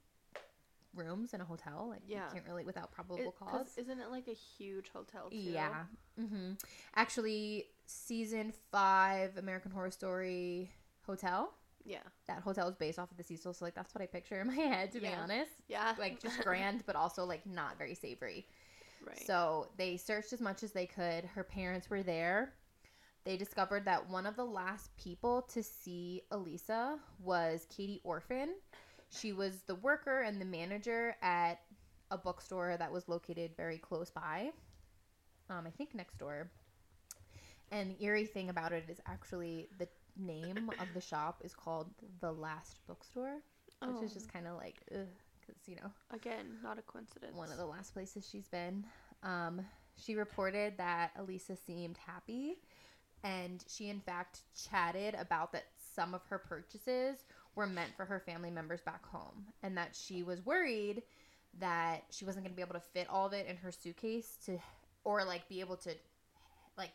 [0.93, 1.87] rooms in a hotel.
[1.89, 2.25] Like Yeah.
[2.27, 5.35] you can't really without probable It- 'cause isn't it like a huge hotel too?
[5.37, 5.85] Yeah.
[6.17, 6.53] hmm
[6.95, 10.71] Actually, season five American Horror Story
[11.05, 11.53] Hotel.
[11.83, 12.01] Yeah.
[12.25, 14.47] That hotel is based off of the Cecil, so like that's what I picture in
[14.47, 14.91] my head.
[14.93, 15.93] To be honest, Yeah.
[15.99, 18.47] like just grand, but also like not very savory.
[19.05, 19.25] Right.
[19.25, 21.25] So they searched as much as they could.
[21.25, 22.53] Her parents were there.
[23.23, 28.49] They discovered that one of the last people to see Elisa was Katie Orphan.
[29.09, 31.59] She was the worker and the manager at
[32.11, 34.51] a bookstore that was located very close by.
[35.49, 36.51] Um, I think next door.
[37.71, 39.87] And the eerie thing about it is actually the
[40.17, 41.89] name of the shop is called
[42.21, 43.41] The Last Bookstore,
[43.81, 44.13] which is Oh.
[44.13, 45.07] just kind of like, ugh,
[45.45, 47.35] because, you know, again, not a coincidence.
[47.35, 48.85] one of the last places she's been.
[49.23, 49.61] Um,
[49.97, 52.55] she reported that Elisa seemed happy,
[53.23, 57.23] and she, in fact, chatted about that some of her purchases
[57.55, 61.03] were meant for her family members back home, and that she was worried
[61.59, 64.37] that she wasn't going to be able to fit all of it in her suitcase
[64.45, 64.59] to,
[65.05, 65.91] or like be able to,
[66.77, 66.91] like,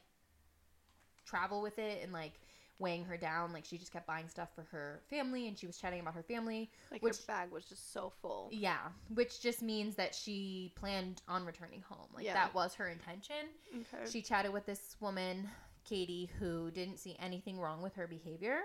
[1.25, 2.33] travel with it and like
[2.81, 3.53] weighing her down.
[3.53, 6.23] Like she just kept buying stuff for her family, and she was chatting about her
[6.23, 6.71] family.
[6.91, 8.49] like which- her bag was just so full.
[8.53, 8.79] Yeah,
[9.15, 12.09] which just means that she planned on returning home.
[12.15, 12.35] Like Yeah.
[12.35, 13.49] that was her intention.
[13.73, 14.11] Okay.
[14.11, 15.49] She chatted with this woman,
[15.85, 18.61] Katie, who didn't see anything wrong with her behavior.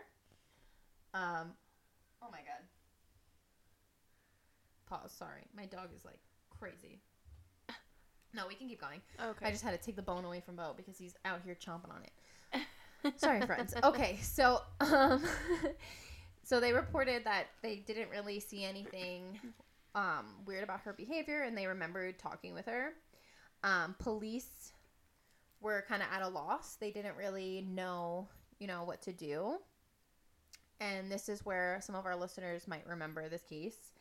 [1.13, 1.53] Um,
[2.21, 2.63] oh my god.
[4.87, 5.11] Pause.
[5.11, 7.01] Sorry, my dog is like crazy.
[8.33, 9.01] No, we can keep going.
[9.23, 9.45] okay.
[9.45, 11.89] I just had to take the bone away from Bo because he's out here chomping
[11.89, 12.11] on it.
[13.17, 13.73] Sorry, friends.
[13.83, 15.23] Okay, so um,
[16.43, 19.39] so they reported that they didn't really see anything
[19.95, 22.93] um, weird about her behavior, and they remembered talking with her.
[23.63, 24.73] Um, police
[25.61, 26.75] were kind of at a loss.
[26.75, 28.27] They didn't really know,
[28.59, 29.57] you know, what to do.
[30.79, 33.93] And this is where some of our listeners might remember this case.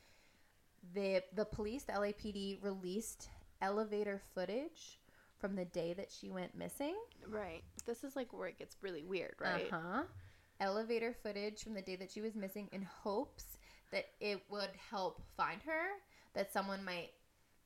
[0.95, 3.29] The the police, the LAPD, released
[3.63, 4.99] elevator footage
[5.45, 6.95] from the day that she went missing.
[7.29, 7.63] Right.
[7.85, 9.71] This is like where it gets really weird, right?
[9.71, 10.03] Uh huh.
[10.59, 13.59] Elevator footage from the day that she was missing in hopes
[13.93, 15.89] that it would help find her,
[16.33, 17.11] that someone might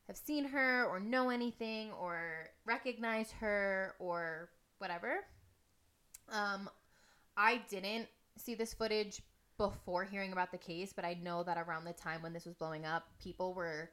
[0.08, 5.20] have seen her or know anything or recognize her or whatever.
[6.32, 6.68] Um,
[7.36, 9.22] I didn't see this footage
[9.56, 12.54] before hearing about the case, but I know that around the time when this was
[12.54, 13.88] blowing up, people were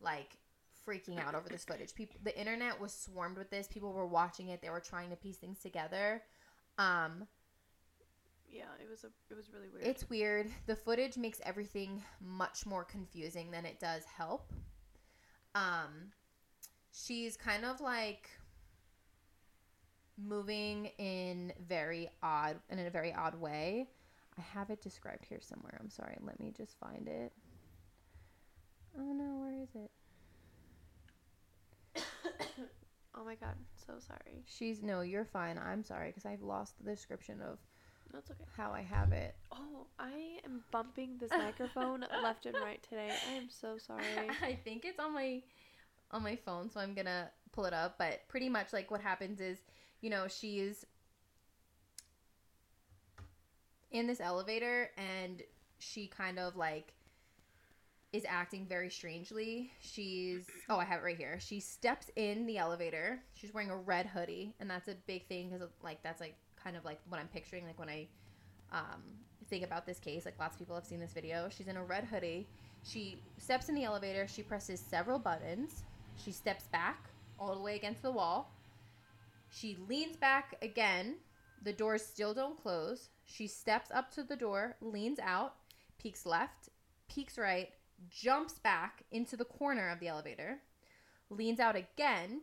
[0.00, 0.36] like
[0.86, 1.94] freaking out over this footage.
[1.94, 3.68] People, the internet was swarmed with this.
[3.68, 4.62] People were watching it.
[4.62, 6.22] They were trying to piece things together.
[6.78, 7.26] Um,
[8.50, 9.84] Yeah, it was a it was really weird.
[9.86, 10.50] it's weird.
[10.66, 14.52] The footage makes everything much more confusing than it does help.
[15.54, 16.12] Um,
[16.92, 18.28] she's kind of like
[20.18, 23.88] moving in very odd in a very odd way.
[24.38, 25.76] I have it described here somewhere.
[25.80, 26.16] I'm sorry.
[26.20, 27.32] Let me just find it.
[28.98, 29.90] Oh no, where is it?
[33.14, 33.54] Oh my god,
[33.86, 34.42] so sorry.
[34.46, 35.58] She's no, you're fine.
[35.58, 37.58] I'm sorry because I've lost the description of
[38.12, 38.44] That's okay.
[38.56, 39.34] how I have it.
[39.52, 43.10] Oh, I am bumping this microphone left and right today.
[43.28, 44.04] I am so sorry.
[44.42, 45.42] I think it's on my
[46.10, 47.96] on my phone, so I'm gonna pull it up.
[47.98, 49.58] But pretty much like what happens is,
[50.00, 50.84] you know, she's
[53.90, 55.42] in this elevator and
[55.78, 56.92] she kind of like
[58.12, 59.70] is acting very strangely.
[59.80, 61.38] She's oh, I have it right here.
[61.40, 63.20] She steps in the elevator.
[63.34, 66.76] She's wearing a red hoodie, and that's a big thing because like that's like kind
[66.76, 68.08] of like what I'm picturing like when I
[68.72, 69.02] um,
[69.48, 70.24] think about this case.
[70.24, 71.48] Like lots of people have seen this video.
[71.50, 72.48] She's in a red hoodie.
[72.82, 74.26] She steps in the elevator.
[74.26, 75.84] She presses several buttons.
[76.16, 78.52] She steps back all the way against the wall.
[79.50, 81.16] She leans back again.
[81.62, 83.08] The doors still don't close.
[83.26, 85.54] She steps up to the door, leans out,
[85.98, 86.70] peeks left,
[87.08, 87.70] peeks right,
[88.08, 90.58] jumps back into the corner of the elevator,
[91.28, 92.40] leans out again,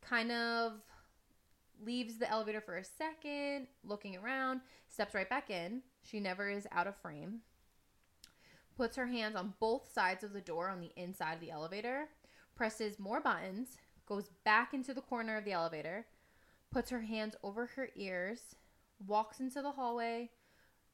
[0.00, 0.72] kind of
[1.82, 5.82] leaves the elevator for a second, looking around, steps right back in.
[6.02, 7.40] She never is out of frame.
[8.76, 12.08] Puts her hands on both sides of the door on the inside of the elevator,
[12.56, 16.06] presses more buttons, goes back into the corner of the elevator,
[16.70, 18.56] puts her hands over her ears,
[19.06, 20.30] walks into the hallway,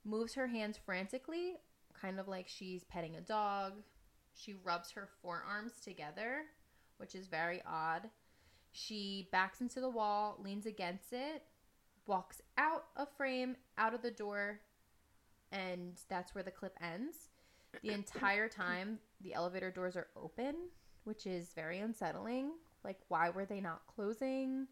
[0.05, 1.55] moves her hands frantically,
[1.99, 3.73] kind of like she's petting a dog.
[4.43, 6.43] She rubs her forearms together,
[6.97, 8.09] which is very odd.
[8.73, 11.43] She backs into the wall, leans against it,
[12.07, 14.61] walks out of frame, out of the door,
[15.53, 17.29] and that's where the clip ends.
[17.83, 20.55] The entire time, the elevator doors are open,
[21.05, 22.53] which is very unsettling.
[22.85, 24.67] Like, why were they not closing?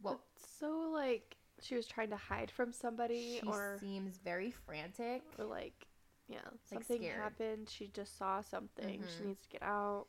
[0.00, 4.50] What It's so like she was trying to hide from somebody she or seems very
[4.50, 5.22] frantic.
[5.38, 5.86] or like
[6.32, 7.18] yeah, Like, something scared.
[7.20, 7.68] happened.
[7.68, 9.00] She just saw something.
[9.16, 9.26] She Mhm.
[9.28, 10.06] needs to get out.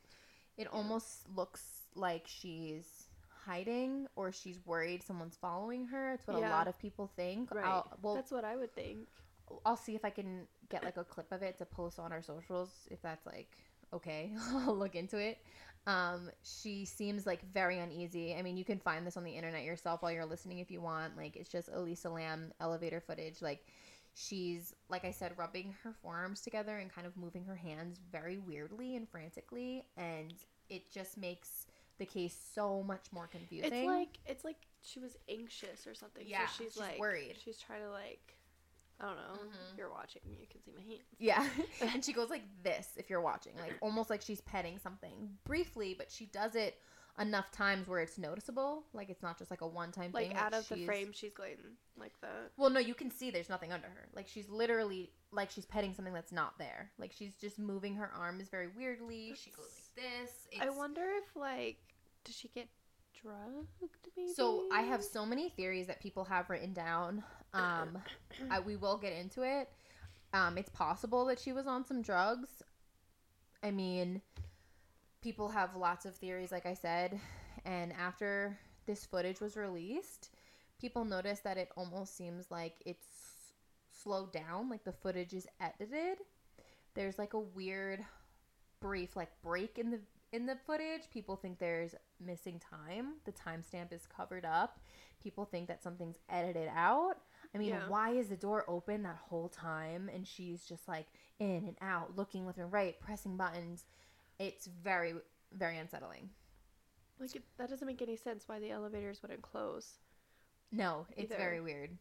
[0.57, 3.07] It almost looks like she's
[3.45, 6.13] hiding or she's worried someone's following her.
[6.13, 7.51] It's what a lot of people think.
[7.53, 7.65] Right.
[7.65, 9.07] I'll, well, That's what I would think.
[9.65, 12.21] I'll see if I can get like a clip of it to post on our
[12.21, 13.57] socials if that's like
[13.93, 14.31] okay.
[14.53, 15.37] I'll look into it.
[15.85, 18.33] Um, she seems like very uneasy.
[18.35, 20.81] I mean, you can find this on the internet yourself while you're listening if you
[20.81, 21.17] want.
[21.17, 23.41] Like it's just Elisa Lam elevator footage.
[23.41, 23.65] Like
[24.15, 28.37] she's like I said, rubbing her forearms together and kind of moving her hands very
[28.37, 30.33] weirdly and frantically, and
[30.69, 31.67] it just makes
[31.99, 33.73] the case so much more confusing.
[33.73, 36.23] It's like it's like she was anxious or something.
[36.27, 37.35] Yeah, so she's, she's like worried.
[37.43, 38.35] She's trying to like
[38.99, 39.43] I don't know.
[39.43, 39.77] Mhm.
[39.77, 40.21] You're watching.
[40.25, 41.01] You can see my hands.
[41.19, 41.47] Yeah.
[41.93, 45.95] and she goes like this if you're watching, like almost like she's petting something briefly,
[45.97, 46.79] but she does it
[47.19, 48.83] enough times where it's noticeable.
[48.93, 50.33] Like it's not just like a one time Like thing.
[50.33, 51.57] Like out of the frame, she's going
[51.97, 52.51] like that.
[52.57, 54.07] Well, no, you can see there's nothing under her.
[54.15, 56.91] Like she's literally like she's petting something that's not there.
[56.97, 59.33] Like she's just moving her arms very weirdly.
[59.35, 60.31] She goes like this.
[60.61, 61.77] I wonder if like
[62.23, 62.67] did she get
[63.21, 63.67] drugged?
[64.15, 64.33] Maybe.
[64.33, 67.23] So I have so many theories that people have written down.
[67.53, 67.99] Um,
[68.49, 69.69] I, we will get into it.
[70.33, 72.49] Um, it's possible that she was on some drugs.
[73.61, 74.21] I mean,
[75.23, 77.19] people have lots of theories, like I said.
[77.65, 80.29] And after this footage was released,
[80.79, 83.07] people noticed that it almost seems like it's
[83.91, 86.17] slowed down, like the footage is edited.
[86.93, 88.03] There's like a weird
[88.81, 89.99] brief like break in the
[90.33, 91.03] in the footage.
[91.11, 93.13] People think there's missing time.
[93.23, 94.79] The timestamp is covered up.
[95.21, 97.15] People think that something's edited out.
[97.55, 97.87] I mean, Yeah.
[97.87, 101.07] why is the door open that whole time and she's just like
[101.39, 103.85] in and out, looking left and right, pressing buttons?
[104.39, 105.13] It's very,
[105.51, 106.29] very unsettling.
[107.19, 108.43] Like it, that doesn't make any sense.
[108.47, 109.99] Why the elevators wouldn't close?
[110.71, 111.41] No, it's Either.
[111.41, 111.91] very weird.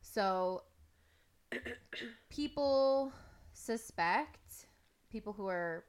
[0.00, 0.62] So,
[2.30, 3.12] people
[3.52, 4.66] suspect
[5.10, 5.84] people who are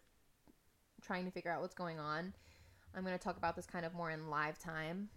[1.01, 2.33] trying to figure out what's going on.
[2.95, 5.09] I'm going to talk about this kind of more in live time.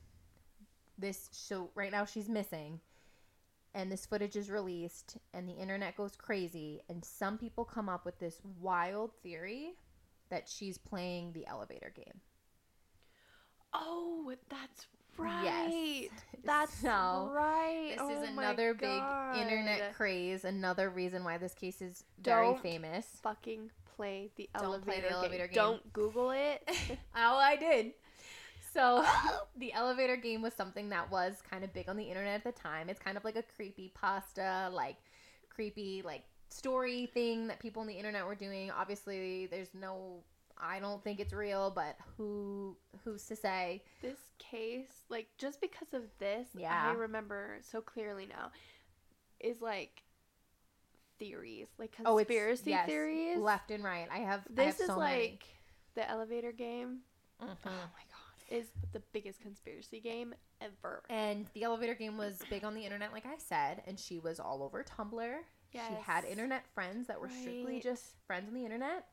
[0.99, 2.81] This so right now she's missing
[3.75, 8.05] and this footage is released and the internet goes crazy and some people come up
[8.05, 9.73] with this wild theory
[10.33, 12.23] that she's playing the elevator game.
[13.75, 14.87] Oh, that's
[15.19, 16.11] right.
[16.11, 16.11] Yes.
[16.45, 17.95] That's So, right.
[17.97, 20.45] This Oh is another big internet craze.
[20.45, 23.23] Another reason why this case is very Don't famous.
[23.23, 25.13] Fucking play the Don't elevator, play the game.
[25.13, 25.55] elevator game.
[25.55, 26.69] Don't Google it.
[27.17, 27.93] oh, I did.
[28.73, 29.05] So,
[29.57, 32.53] the elevator game was something that was kind of big on the internet at the
[32.61, 32.89] time.
[32.89, 34.97] It's kind of like a creepy pasta, like
[35.51, 38.71] creepy, like story thing that people on the internet were doing.
[38.71, 40.23] Obviously, there's no.
[40.65, 43.83] I don't think it's real, but who who's to say?
[44.01, 46.91] this case, like just because of this, Yeah.
[46.91, 48.53] I remember so clearly now,
[49.41, 50.03] is like
[51.19, 53.39] theories, like Oh, conspiracy yes, theories.
[53.39, 54.07] Left and right.
[54.13, 54.41] I have.
[54.51, 55.45] I This have is so like
[55.95, 56.99] the elevator game.
[57.41, 57.53] many.
[57.65, 61.03] Oh my god, is the biggest conspiracy game ever.
[61.11, 64.39] And the elevator game was big on the internet, like I said, and she was
[64.39, 65.35] all over Tumblr.
[65.73, 69.07] She had internet friends that were strictly just friends on the internet.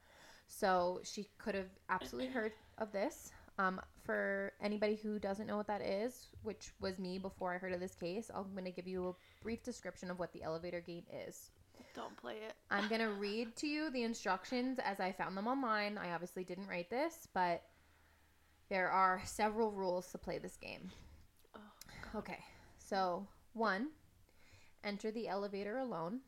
[0.48, 3.32] So she could have absolutely heard of this.
[3.58, 7.74] Um, for anybody who doesn't know what that is, which was me before I heard
[7.74, 10.80] of this case, I'm going to give you a brief description of what the elevator
[10.80, 11.52] game is.
[11.94, 12.54] Don't play it.
[12.72, 15.98] I'm going to read to you the instructions as I found them online.
[15.98, 17.64] I obviously didn't write this, but
[18.70, 20.90] there are several rules to play this game.
[21.56, 22.40] Oh, Okay,
[22.78, 23.90] so one,
[24.84, 26.22] enter the elevator alone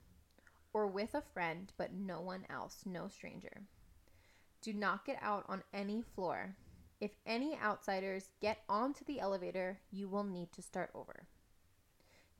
[0.73, 3.61] or with a friend, but no one else, no stranger.
[4.61, 6.55] Do not get out on any floor.
[6.99, 11.27] If any outsiders get onto the elevator, you will need to start over.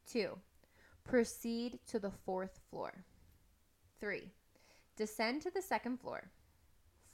[0.05, 0.37] Two,
[1.03, 3.05] proceed to the fourth floor.
[3.99, 4.31] Three,
[4.95, 6.29] descend to the second floor.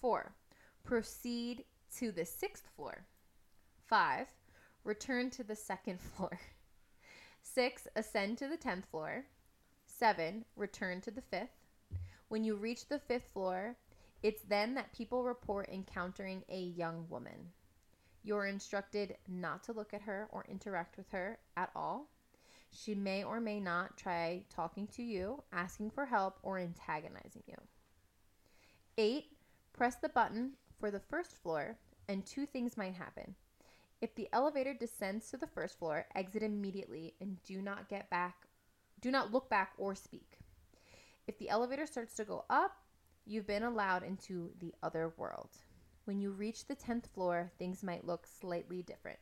[0.01, 0.35] Four,
[0.83, 1.63] proceed
[1.97, 3.05] to the sixth floor.
[3.85, 4.27] Five,
[4.83, 6.39] return to the second floor.
[7.41, 9.25] Six, ascend to the 10th floor.
[9.97, 11.65] Seven, return to the fifth.
[12.27, 13.75] When you reach the fifth floor,
[14.21, 17.51] it's then that people report encountering a young woman.
[18.23, 22.09] You're instructed not to look at her or interact with her at all.
[22.69, 27.55] She may or may not try talking to you, asking for help, or antagonizing you.
[28.99, 29.35] Eight,
[29.73, 31.75] press the button for the first floor,
[32.07, 33.33] and two things might happen.
[33.99, 38.46] If the elevator descends to the first floor, exit immediately and do not get back
[39.07, 40.37] do not look back or speak.
[41.27, 42.75] If the elevator starts to go up,
[43.25, 45.51] you've been allowed into the other world.
[46.03, 49.19] When you reach the 10th floor, things might look slightly different.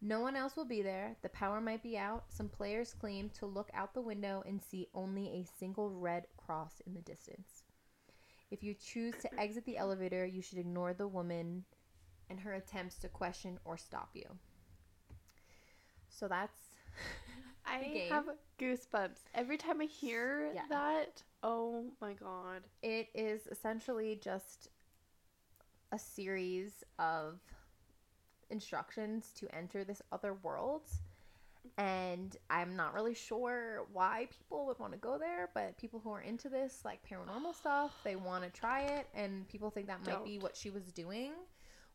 [0.00, 1.16] No one else will be there.
[1.22, 2.26] The power might be out.
[2.28, 6.80] Some players claim to look out the window and see only a single red cross
[6.86, 7.64] in the distance.
[8.52, 11.64] If you choose to exit the elevator, you should ignore the woman
[12.28, 14.38] and her attempts to question or stop you.
[16.08, 16.60] So that's
[17.70, 18.10] I game.
[18.10, 18.24] have
[18.58, 20.62] goosebumps every time I hear Yeah.
[20.68, 21.22] that.
[21.42, 22.62] Oh my god.
[22.82, 24.68] it is essentially just
[25.92, 27.40] a series of
[28.50, 30.82] instructions to enter this other world.
[31.78, 36.10] And I'm not really sure why people would want to go there, but people who
[36.10, 39.06] are into this, like paranormal stuff, they want to try it.
[39.14, 40.42] And people think that might be Don't.
[40.42, 41.32] what she was doing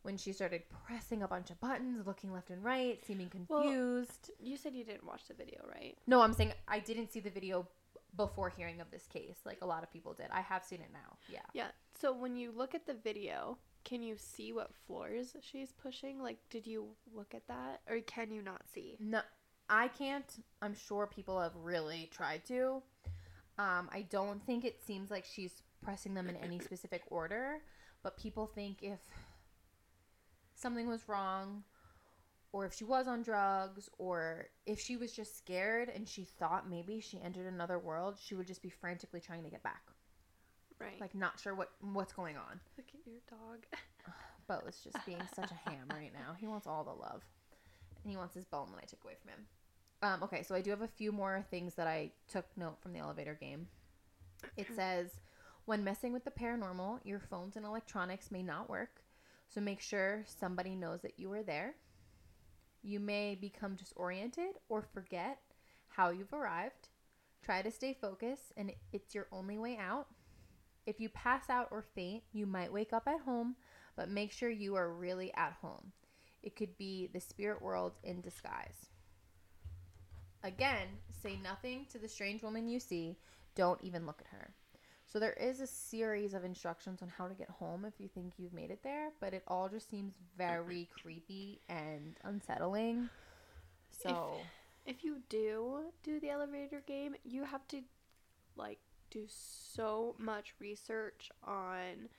[0.05, 4.29] when she started pressing a bunch of buttons, looking left and right, seeming confused.
[4.29, 4.47] Well-.
[4.47, 5.97] You said you didn't watch the video, right?
[6.07, 7.67] no, I'm saying I didn't see the video
[8.15, 10.27] before hearing of this case, like a lot of people did.
[10.31, 11.17] I have seen it now.
[11.27, 11.39] Yeah.
[11.53, 11.67] Yeah.
[11.99, 16.21] So when you look at the video, can you see what floors she's pushing?
[16.21, 18.97] Like, did you look at that, or can you not see?
[18.99, 19.21] No,
[19.69, 20.25] I can't.
[20.61, 22.81] I'm sure people have really tried to.
[23.57, 27.61] Um, I don't think it seems like she's pressing them in any specific order,
[28.03, 28.99] but people think if
[30.55, 31.63] something was wrong,
[32.51, 36.69] or if she was on drugs, or if she was just scared and she thought
[36.69, 39.83] maybe she entered another world, she would just be frantically trying to get back,
[40.79, 40.99] Right.
[40.99, 42.59] like not sure what what's going on.
[42.77, 43.65] look at your dog.
[44.47, 46.35] Bo is just being such a ham right now.
[46.37, 47.23] He wants all the love.
[48.03, 49.45] And he wants his bone that I took away from him.
[50.03, 52.93] Um, okay, so I do have a few more things that I took note from
[52.93, 53.67] the elevator game.
[54.55, 55.09] It says,
[55.65, 59.01] when messing with the paranormal, your phones and electronics may not work,
[59.47, 61.75] so make sure somebody knows that you are there.
[62.83, 65.39] You may become disoriented or forget
[65.87, 66.89] how you've arrived.
[67.41, 70.07] Try to stay focused, and it's your only way out.
[70.85, 73.55] If you pass out or faint, you might wake up at home,
[73.95, 75.91] but make sure you are really at home.
[76.43, 78.89] It could be the spirit world in disguise.
[80.43, 80.87] Again,
[81.23, 83.17] say nothing to the strange woman you see.
[83.55, 84.53] Don't even look at her.
[85.15, 88.33] So there is a series of instructions on how to get home if you think
[88.37, 93.09] you've made it there, but it all just seems very creepy and unsettling.
[93.91, 94.41] So
[94.85, 97.81] If you do do the elevator game, you have to
[98.55, 102.09] like do so much research on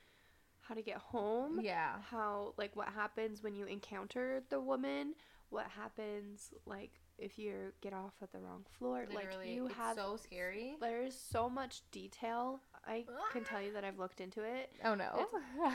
[0.63, 1.61] how to get home.
[1.63, 5.15] yeah, How like what happens when you encounter the woman?
[5.51, 9.07] What happens like if you get off at the wrong floor?
[9.13, 10.75] literally, like you it's have so scary.
[10.81, 12.61] there is so much detail.
[12.87, 14.71] I can tell you that I've looked into it.
[14.85, 15.27] Oh no,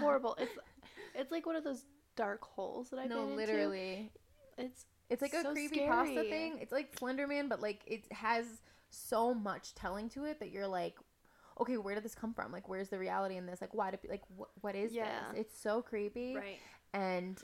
[0.00, 0.36] Horrible.
[0.38, 0.52] It's
[1.14, 1.84] it's like one of those
[2.16, 3.36] dark holes that I've no, been into.
[3.36, 4.10] literally.
[4.58, 6.58] It's It's like a so creepy pasta thing.
[6.60, 8.46] It's like Slenderman, but like it has
[8.90, 10.96] so much telling to it that you're like,
[11.60, 12.52] okay, where did this come from?
[12.52, 13.60] Like, where's the reality in this?
[13.60, 15.04] Like, why did like wh- what is Yeah.
[15.32, 15.40] this?
[15.40, 16.58] It's so creepy, right.
[16.94, 17.38] and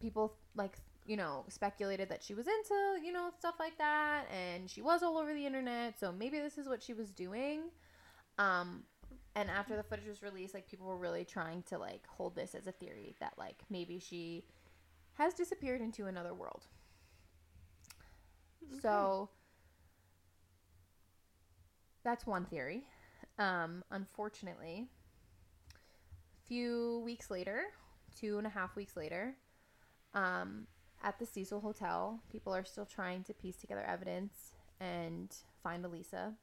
[0.00, 0.76] people like
[1.08, 5.02] you know speculated that she was into you know stuff like that, and she was
[5.02, 5.98] all over the internet.
[5.98, 7.62] So maybe this is what she was doing.
[8.38, 8.84] Um,
[9.34, 12.54] and after the footage was released, like people were really trying to like hold this
[12.54, 14.44] as a theory that like maybe she
[15.14, 16.66] has disappeared into another world.
[18.82, 19.30] So
[22.04, 22.84] that's one theory.
[23.38, 24.88] Um, unfortunately,
[25.72, 27.62] a few weeks later,
[28.14, 29.34] two and a half weeks later,
[30.14, 30.66] um,
[31.02, 36.34] at the Cecil Hotel, people are still trying to piece together evidence and find Elisa.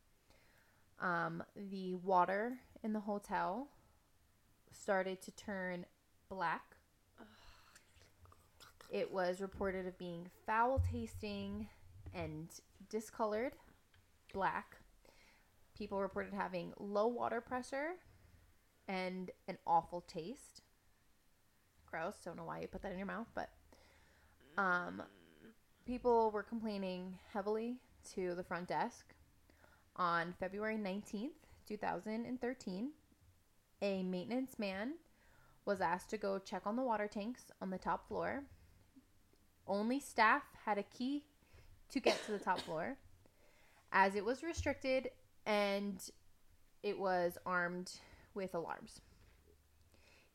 [0.99, 3.67] Um, the water in the hotel
[4.71, 5.85] started to turn
[6.29, 6.75] black.
[8.89, 11.67] It was reported of being foul tasting
[12.13, 12.47] and
[12.89, 13.53] discolored
[14.33, 14.77] black.
[15.77, 17.95] People reported having low water pressure
[18.87, 20.61] and an awful taste.
[21.89, 22.15] Gross.
[22.23, 23.49] Don't know why you put that in your mouth, but
[24.57, 25.01] um,
[25.85, 27.77] people were complaining heavily
[28.13, 29.13] to the front desk.
[29.95, 31.29] On February 19th,
[31.67, 32.89] 2013,
[33.81, 34.93] a maintenance man
[35.65, 38.43] was asked to go check on the water tanks on the top floor.
[39.67, 41.23] Only staff had a key
[41.89, 42.97] to get to the top floor,
[43.91, 45.09] as it was restricted
[45.45, 46.09] and
[46.83, 47.91] it was armed
[48.33, 49.01] with alarms.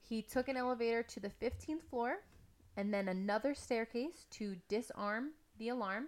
[0.01, 2.23] He took an elevator to the 15th floor
[2.81, 6.07] and then another staircase to disarm the alarm.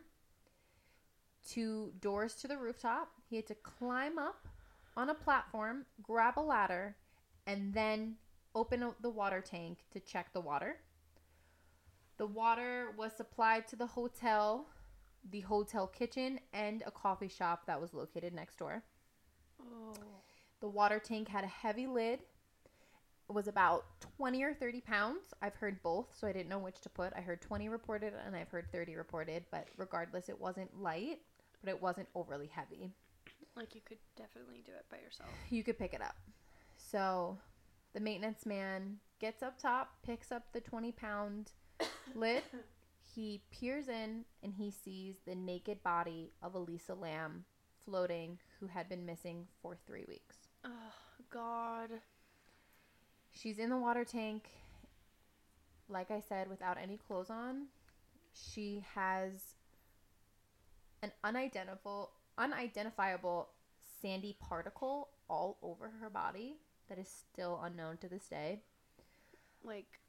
[1.46, 3.10] Two doors to the rooftop.
[3.28, 4.48] He had to climb up
[4.96, 6.96] on a platform, grab a ladder,
[7.46, 8.14] and then
[8.54, 10.76] open the water tank to check the water.
[12.16, 14.66] The water was supplied to the hotel,
[15.30, 18.82] the hotel kitchen, and a coffee shop that was located next door.
[19.60, 19.92] Oh.
[20.60, 22.20] The water tank had a heavy lid.
[23.32, 23.86] Was about
[24.18, 25.32] 20 or 30 pounds.
[25.40, 27.14] I've heard both, so I didn't know which to put.
[27.16, 31.20] I heard 20 reported and I've heard 30 reported, but regardless, it wasn't light,
[31.64, 32.90] but it wasn't overly heavy.
[33.56, 35.30] Like you could definitely do it by yourself.
[35.48, 36.16] You could pick it up.
[36.76, 37.38] So
[37.94, 41.52] the maintenance man gets up top, picks up the 20 pound
[42.14, 42.42] lid.
[43.14, 47.44] He peers in and he sees the naked body of Elisa Lam
[47.84, 50.36] floating, who had been missing for three weeks.
[50.64, 51.90] Oh God.
[53.32, 54.48] She's in the water tank,
[55.88, 57.66] like I said, without any clothes on.
[58.34, 59.56] She has
[61.02, 63.48] an unidentifiable, unidentifiable
[64.00, 66.56] sandy particle all over her body
[66.88, 68.60] that is still unknown to this day.
[69.64, 70.00] Like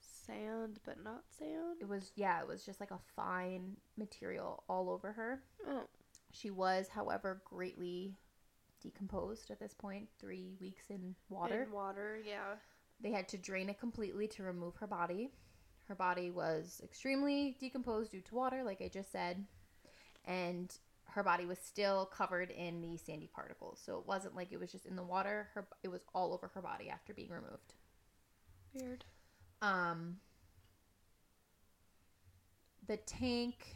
[0.00, 1.78] sand, but not sand.
[1.80, 5.42] It was, yeah, it was just like a fine material all over her.
[5.66, 5.84] Oh.
[6.30, 8.14] She was, however, greatly
[8.82, 11.64] decomposed at this point, three weeks in water.
[11.64, 12.56] In water, yeah.
[13.00, 15.30] They had to drain it completely to remove her body.
[15.86, 19.46] Her body was extremely decomposed due to water, like I just said,
[20.24, 20.74] and
[21.06, 23.80] her body was still covered in the sandy particles.
[23.84, 25.48] So it wasn't like it was just in the water.
[25.54, 27.74] Her it was all over her body after being removed.
[28.74, 29.04] Weird.
[29.62, 30.16] Um,
[32.86, 33.74] the tank.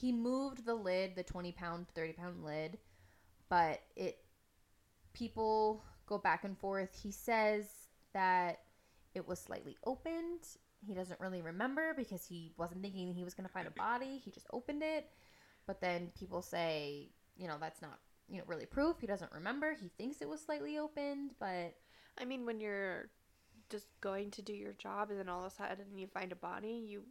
[0.00, 2.78] He moved the lid, the twenty pound, thirty pound lid,
[3.50, 4.16] but it.
[5.12, 6.90] People go back and forth.
[7.02, 7.66] He says
[8.14, 8.60] that
[9.14, 10.46] it was slightly opened.
[10.86, 14.20] He doesn't really remember because he wasn't thinking he was going to find a body.
[14.24, 15.10] He just opened it.
[15.66, 17.98] But then people say, you know, that's not,
[18.28, 18.96] you know, really proof.
[19.00, 19.74] He doesn't remember.
[19.74, 21.74] He thinks it was slightly opened, but
[22.18, 23.10] I mean, when you're
[23.68, 26.36] just going to do your job and then all of a sudden you find a
[26.36, 27.02] body, you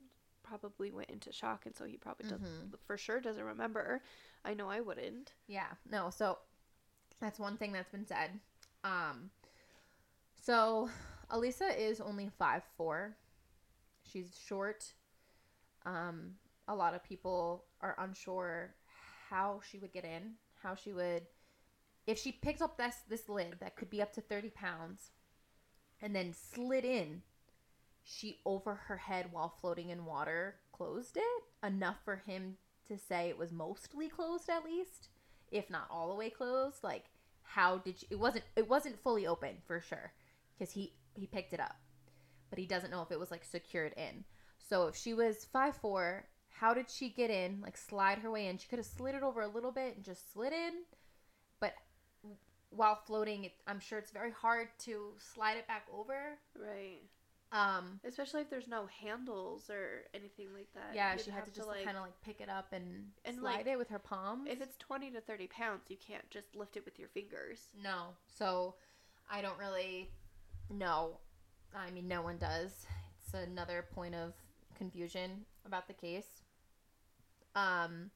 [0.44, 2.80] probably went into shock, and so he probably does Mhm.
[2.86, 4.02] for sure doesn't remember.
[4.46, 5.34] I know I wouldn't.
[5.48, 6.38] Yeah, no, so
[7.20, 8.40] that's one thing that's been said.
[8.84, 9.30] Um
[10.42, 10.90] so
[11.30, 13.18] Elisa is only five four.
[14.04, 14.94] She's short.
[15.86, 16.36] Um
[16.68, 18.76] a lot of people are unsure
[19.30, 21.24] how she would get in, how she would
[22.08, 25.12] if she picked up this this lid that could be up to 30 pounds
[26.02, 27.22] and then slid in,
[28.04, 32.58] she over her head while floating in water closed it enough for him
[32.90, 35.08] to say it was mostly closed at least
[35.52, 37.06] if not all the way closed like
[37.44, 40.12] how did you it wasn't it wasn't fully open for sure
[40.58, 41.76] because he he picked it up.
[42.50, 44.24] But he doesn't know if it was like secured in.
[44.58, 48.48] So if she was five four how did she get in like slide her way
[48.48, 48.58] in?
[48.58, 50.84] She could have slid it over a little bit and just slid in
[51.60, 51.74] but
[52.70, 56.38] while floating it, i'm sure it's very hard to slide it back over.
[56.56, 57.02] Right.
[57.52, 60.94] Um Especially if there's no handles or anything like that.
[60.94, 63.58] yeah You'd she had to just kind of like pick it up and, And, slide
[63.58, 66.78] like, it with her palms If it's 20 to 30 pounds, you can't just lift
[66.78, 67.60] it with your fingers.
[67.82, 68.10] No.
[68.28, 68.76] So
[69.32, 70.10] I don't really
[70.70, 71.18] know.
[71.76, 72.86] I mean, no one does.
[73.24, 74.34] It's another point of
[74.78, 76.42] confusion about the case.
[77.56, 78.12] Um,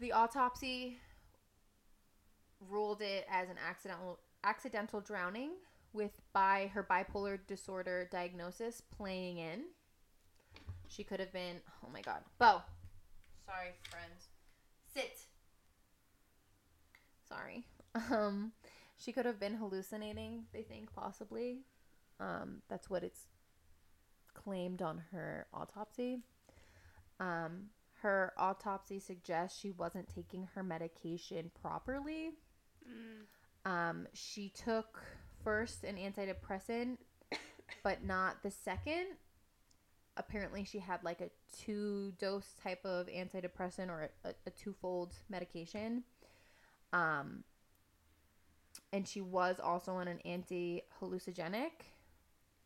[0.00, 0.98] the autopsy
[2.70, 5.50] ruled it as an accidental accidental drowning
[5.96, 9.64] with by her bipolar disorder diagnosis playing in.
[10.88, 12.20] She could have been oh my god.
[12.38, 12.62] Bo.
[13.46, 14.28] Sorry, friends.
[14.92, 15.18] Sit.
[17.28, 17.64] Sorry.
[18.12, 18.52] Um
[18.98, 21.60] she could have been hallucinating, they think possibly.
[22.20, 23.26] Um that's what it's
[24.34, 26.18] claimed on her autopsy.
[27.18, 27.70] Um
[28.02, 32.32] her autopsy suggests she wasn't taking her medication properly.
[32.86, 33.70] Mm.
[33.70, 35.02] Um, she took
[35.46, 36.96] first an antidepressant,
[37.84, 39.06] but not the second.
[40.16, 46.02] Apparently, she had like a two dose type of antidepressant or a, a twofold medication.
[46.92, 47.44] Um,
[48.92, 51.70] and she was also on an anti hallucinogenic.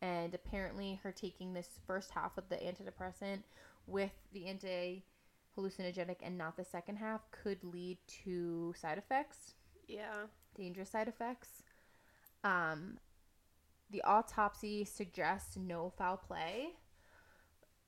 [0.01, 3.43] And apparently, her taking this first half of the antidepressant
[3.85, 5.03] with the anti
[5.55, 9.53] hallucinogenic and not the second half could lead to side effects
[9.87, 10.25] Yeah.
[10.55, 11.61] dangerous side effects.
[12.43, 12.97] Um,
[13.89, 16.69] the autopsy suggests no foul play,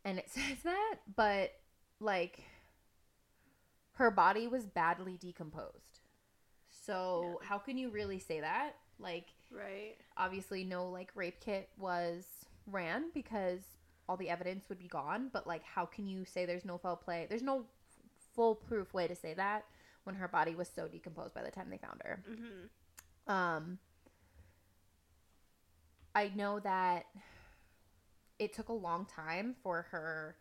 [0.05, 1.51] and it says that, but
[1.99, 2.43] like
[3.93, 5.99] her body was badly decomposed.
[6.69, 7.47] So Yeah.
[7.47, 8.75] how can you really say that?
[8.99, 9.95] Like Right.
[10.17, 12.25] obviously no like rape kit was
[12.67, 13.61] ran because
[14.09, 16.95] all the evidence would be gone, but like how can you say there's no foul
[16.97, 17.25] play?
[17.29, 17.65] There's no f-
[18.35, 19.65] foolproof way to say that
[20.03, 22.23] when her body was so decomposed by the time they found her.
[22.29, 23.31] Mm-hmm.
[23.31, 23.77] Um,
[26.15, 27.05] I know that
[28.39, 30.35] it took a long time for her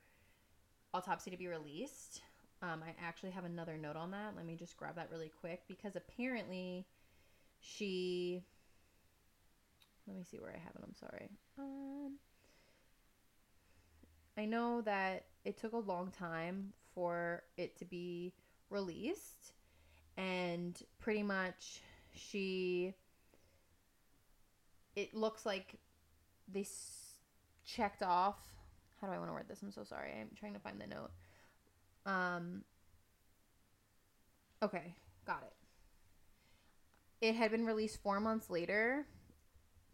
[0.93, 2.21] autopsy to be released.
[2.61, 4.35] Um, I actually have another note on that.
[4.37, 6.87] Let me just grab that really quick because apparently
[7.61, 8.43] she.
[10.07, 10.83] Let me see where I have it.
[10.83, 11.31] I'm sorry.
[11.59, 12.19] Um,
[14.37, 18.33] I know that it took a long time for it to be
[18.71, 19.53] released,
[20.17, 21.81] and pretty much
[22.15, 22.95] she
[24.97, 25.75] it looks like
[26.53, 27.17] they s-
[27.65, 28.37] checked off.
[29.01, 29.63] How do i want to word this?
[29.63, 30.13] I'm so sorry.
[30.21, 31.11] I'm trying to find the note.
[32.07, 32.65] Um
[34.63, 34.95] okay.
[35.27, 35.55] Got it.
[37.27, 39.07] It had been released four months later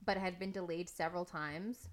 [0.05, 1.89] but had been delayed several times.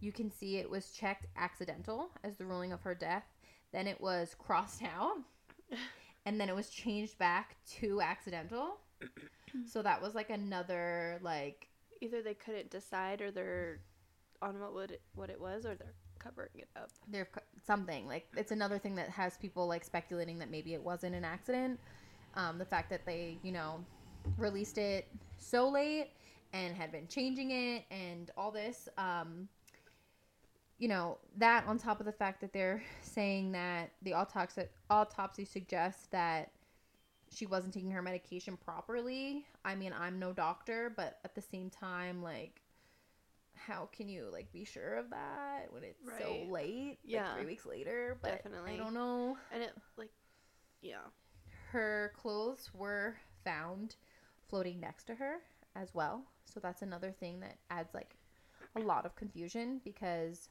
[0.00, 3.24] You can see it was checked accidental as the ruling of her death.
[3.72, 5.16] Then it was crossed out.
[6.26, 8.76] And then it was changed back to accidental.
[9.66, 11.69] So that was like another like
[12.00, 13.80] Either they couldn't decide, or they're
[14.42, 16.90] on what would it, what it was, or they're covering it up.
[17.08, 17.26] there
[17.66, 21.24] something like it's another thing that has people like speculating that maybe it wasn't an
[21.24, 21.80] accident
[22.34, 23.82] um, the fact that they you know
[24.36, 26.10] released it so late
[26.52, 29.48] and had been changing it and all this um,
[30.78, 35.44] you know that on top of the fact that they're saying that the autopsy autopsy
[35.44, 36.50] suggests that
[37.32, 41.70] she wasn't taking her medication properly i mean i'm no doctor but at the same
[41.70, 42.60] time like
[43.54, 46.20] how can you like be sure of that when it's Right.
[46.22, 47.28] so late Yeah.
[47.28, 48.72] like three weeks later but Definitely.
[48.74, 50.10] i don't know And it like,
[50.82, 50.96] yeah.
[51.72, 53.96] her clothes were found
[54.48, 55.36] floating next to her
[55.76, 58.16] as well so that's another thing that adds like
[58.76, 60.48] a lot of confusion because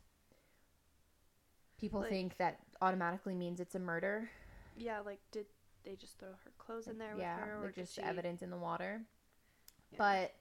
[1.77, 4.29] people Like- think that automatically means it's a murder
[4.77, 5.45] Yeah, like did
[5.85, 8.01] they just throw her clothes in there with yeah her, or like just she...
[8.01, 9.01] evidence in the water
[9.91, 9.97] Yeah.
[9.97, 10.33] but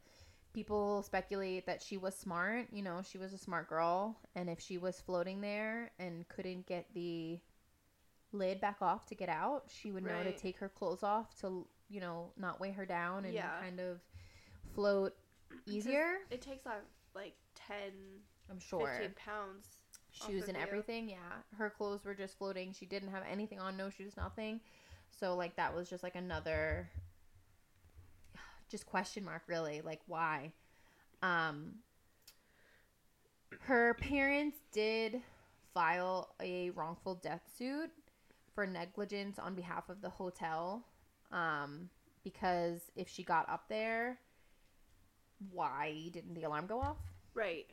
[0.54, 2.66] people speculate that she was smart.
[2.72, 6.66] You know, she was a smart girl, and if she was floating there and couldn't
[6.66, 7.38] get the
[8.32, 11.66] lid back off to get out, she would know to take her clothes off to,
[11.88, 13.50] you know, not weigh her down and Yeah.
[13.60, 14.00] kind of
[14.74, 15.14] float
[15.66, 16.18] easier.
[16.30, 16.82] It takes off
[17.14, 17.76] like 10,
[18.50, 18.88] I'm sure.
[18.98, 19.66] 15 pounds.
[20.10, 21.08] shoes and everything.
[21.08, 21.16] Yeah,
[21.56, 22.72] her clothes were just floating.
[22.72, 24.60] She didn't have anything on, no shoes, nothing.
[25.10, 26.90] So like that was just like another
[28.68, 30.52] just question mark really, like why?
[31.22, 31.76] Um
[33.60, 35.20] her parents did
[35.72, 37.90] file a wrongful death suit
[38.54, 40.84] for negligence on behalf of the hotel
[41.32, 41.88] um
[42.24, 44.18] because if she got up there
[45.52, 46.96] why didn't the alarm go off?
[47.34, 47.66] Right.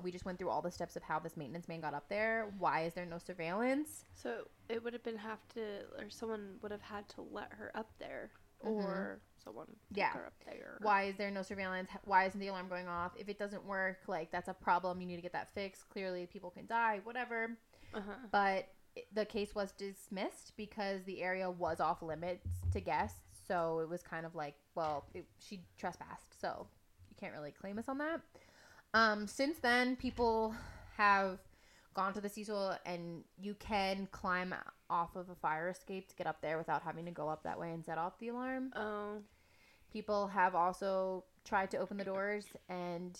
[0.00, 2.50] We just went through all the steps of how this maintenance man got up there.
[2.58, 4.04] Why is there no surveillance?
[4.14, 7.70] So it would have been have to, or someone would have had to let her
[7.74, 8.30] up there,
[8.64, 8.68] Mhm.
[8.84, 10.12] or someone took Yeah.
[10.12, 10.78] her up there.
[10.80, 11.90] Why is there no surveillance?
[12.04, 13.12] Why isn't the alarm going off?
[13.18, 15.00] If it doesn't work, like that's a problem.
[15.00, 15.88] You need to get that fixed.
[15.90, 17.58] Clearly, people can die, whatever.
[17.92, 18.14] Uh-huh.
[18.30, 18.68] But
[19.12, 23.20] the case was dismissed because the area was off limits to guests.
[23.46, 26.40] So it was kind of like, well, it, she trespassed.
[26.40, 26.66] So
[27.10, 28.22] you can't really claim us on that.
[28.94, 30.54] Um, since then, people
[30.96, 31.38] have
[31.94, 34.54] gone to the Cecil, and you can climb
[34.90, 37.58] off of a fire escape to get up there without having to go up that
[37.58, 38.72] way and set off the alarm.
[38.76, 39.22] Oh,
[39.92, 43.18] People have also tried to open the doors, and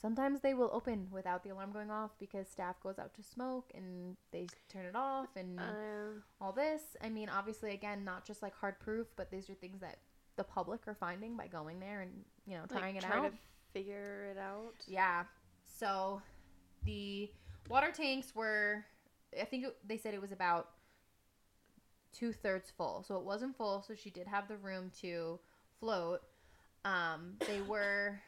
[0.00, 3.70] sometimes they will open without the alarm going off because staff goes out to smoke
[3.74, 6.96] and they turn it off and uh, all this.
[7.02, 9.98] I mean, obviously, again, not just like hard proof, but these are things that
[10.36, 12.10] the public are finding by going there and
[12.46, 13.32] you know trying like it trying out.
[13.72, 14.74] Figure it out.
[14.86, 15.24] Yeah.
[15.78, 16.22] So
[16.84, 17.30] the
[17.68, 18.84] water tanks were,
[19.40, 20.68] I think it, they said it was about
[22.12, 23.04] two thirds full.
[23.06, 23.82] So it wasn't full.
[23.86, 25.38] So she did have the room to
[25.80, 26.20] float.
[26.84, 28.20] Um, they were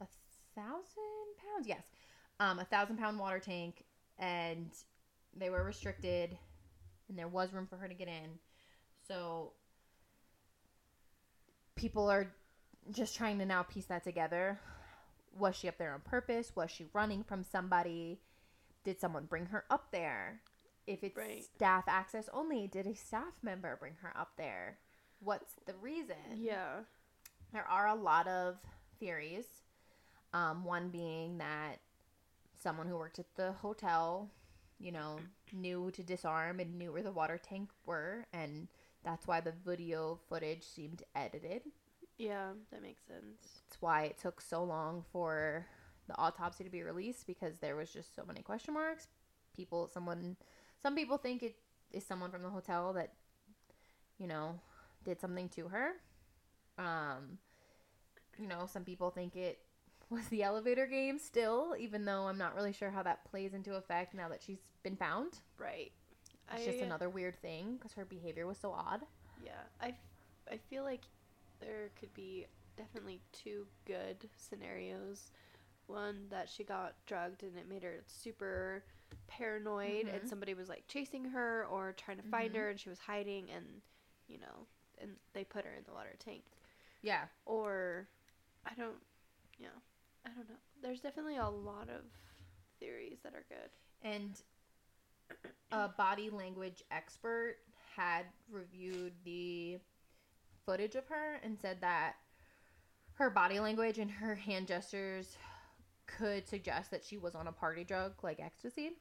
[0.00, 0.06] a
[0.54, 1.66] thousand pounds.
[1.66, 1.82] Yes.
[2.38, 3.84] Um, a thousand pound water tank,
[4.18, 4.68] and
[5.34, 6.36] they were restricted,
[7.08, 8.38] and there was room for her to get in.
[9.08, 9.52] So
[11.76, 12.30] people are
[12.90, 14.60] just trying to now piece that together.
[15.38, 16.52] Was she up there on purpose?
[16.54, 18.20] Was she running from somebody?
[18.84, 20.40] Did someone bring her up there?
[20.86, 21.42] If it's Right.
[21.42, 24.78] staff access only, did a staff member bring her up there?
[25.20, 26.16] What's the reason?
[26.36, 26.84] Yeah.
[27.52, 28.58] There are a lot of
[28.98, 29.62] theories.
[30.32, 31.80] Um, one being that
[32.54, 34.30] someone who worked at the hotel,
[34.78, 35.18] you know,
[35.52, 38.68] knew to disarm and knew where the water tank were, and
[39.02, 41.62] that's why the video footage seemed edited.
[42.18, 43.62] Yeah, that makes sense.
[43.68, 45.66] That's why it took so long for
[46.08, 49.08] the autopsy to be released because there was just so many question marks.
[49.54, 50.36] People, someone,
[50.82, 51.56] some people think it
[51.92, 53.12] is someone from the hotel that,
[54.18, 54.58] you know,
[55.04, 55.92] did something to her.
[56.78, 57.38] Um,
[58.38, 59.58] you know, some people think it
[60.10, 63.74] was the elevator game still, even though I'm not really sure how that plays into
[63.74, 65.34] effect now that she's been found.
[65.58, 65.92] Right.
[66.54, 69.00] It's just another weird thing because her behavior was so odd.
[69.44, 69.50] Yeah,
[69.80, 69.94] I, f-
[70.50, 71.02] I feel like
[71.60, 72.46] there could be
[72.76, 75.30] definitely two good scenarios.
[75.86, 78.84] One that she got drugged and it made her super
[79.28, 80.14] paranoid, Mhm.
[80.14, 82.56] and somebody was like chasing her or trying to find Mhm.
[82.56, 83.82] her, and she was hiding, and
[84.26, 84.66] you know,
[84.98, 86.44] and they put her in the water tank.
[87.02, 87.28] Yeah.
[87.44, 88.08] Or,
[88.64, 89.00] I don't,
[89.58, 89.68] yeah,
[90.24, 90.58] I don't know.
[90.80, 92.04] There's definitely a lot of
[92.80, 93.70] theories that are good.
[94.02, 94.42] And
[95.70, 97.58] a body language expert
[97.94, 99.78] had reviewed the
[100.66, 102.16] footage of her and said that
[103.14, 105.38] her body language and her hand gestures
[106.06, 108.92] could suggest that she was on a party drug like ecstasy.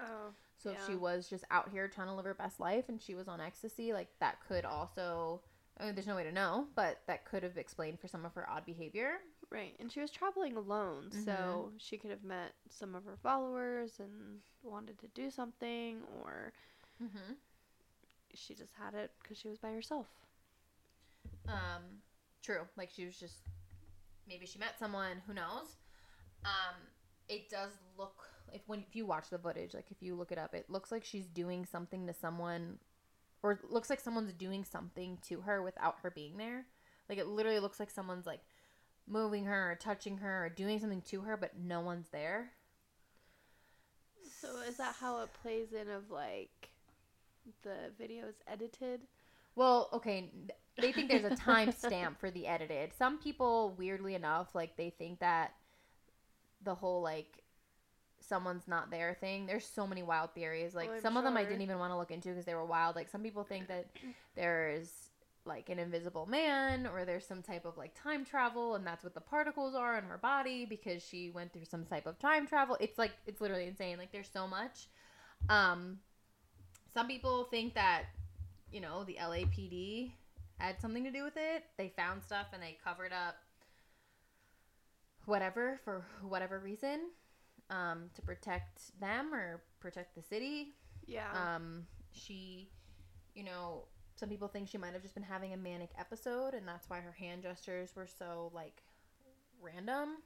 [0.00, 3.00] Oh, So if she was just out here trying to live her best life and
[3.00, 5.42] she was on ecstasy, like that could also
[5.80, 8.34] I mean, there's no way to know, but that could have explained for some of
[8.34, 9.20] her odd behavior.
[9.50, 13.98] Right, and she was traveling alone, so she could have met some of her followers
[13.98, 16.52] and wanted to do something, or
[17.02, 17.32] Mm-hmm.
[18.34, 20.06] she just had it because she was by herself.
[21.48, 21.82] Um,
[22.42, 22.62] true.
[22.76, 23.36] Like she was just
[24.28, 25.22] maybe she met someone.
[25.26, 25.76] Who knows?
[26.44, 26.76] Um,
[27.28, 30.38] it does look if when if you watch the footage, like if you look it
[30.38, 32.78] up, it looks like she's doing something to someone,
[33.42, 36.66] or looks like someone's doing something to her without her being there.
[37.08, 38.40] Like it literally looks like someone's like
[39.06, 42.52] moving her or touching her or doing something to her, but no one's there.
[44.40, 46.70] So is that how it plays in of like
[47.62, 49.00] the video is edited?
[49.58, 50.30] Well, okay,
[50.80, 52.92] they think there's a timestamp for the edited.
[52.96, 55.52] Some people, weirdly enough, like they think that
[56.62, 57.42] the whole like
[58.20, 59.46] someone's not there thing.
[59.46, 60.76] There's so many wild theories.
[60.76, 62.54] Like Oh, I'm some of them I didn't even want to look into because they
[62.54, 62.94] were wild.
[62.94, 63.86] Like some people think that
[64.36, 64.92] there's
[65.44, 69.14] like an invisible man or there's some type of like time travel and that's what
[69.14, 72.76] the particles are in her body because she went through some type of time travel.
[72.78, 73.98] It's like it's literally insane.
[73.98, 74.86] Like there's so much.
[75.48, 75.98] Um
[76.94, 78.04] some people think that
[78.72, 80.12] you know, the LAPD
[80.58, 81.64] had something to do with it.
[81.76, 83.36] They found stuff and they covered up
[85.24, 87.10] whatever for whatever reason
[87.70, 90.74] um, to protect them or protect the city.
[91.06, 91.28] Yeah.
[91.32, 92.68] Um, she,
[93.34, 93.84] you know,
[94.16, 97.00] some people think she might have just been having a manic episode, and that's why
[97.00, 98.82] her hand gestures were so like
[99.60, 100.16] random.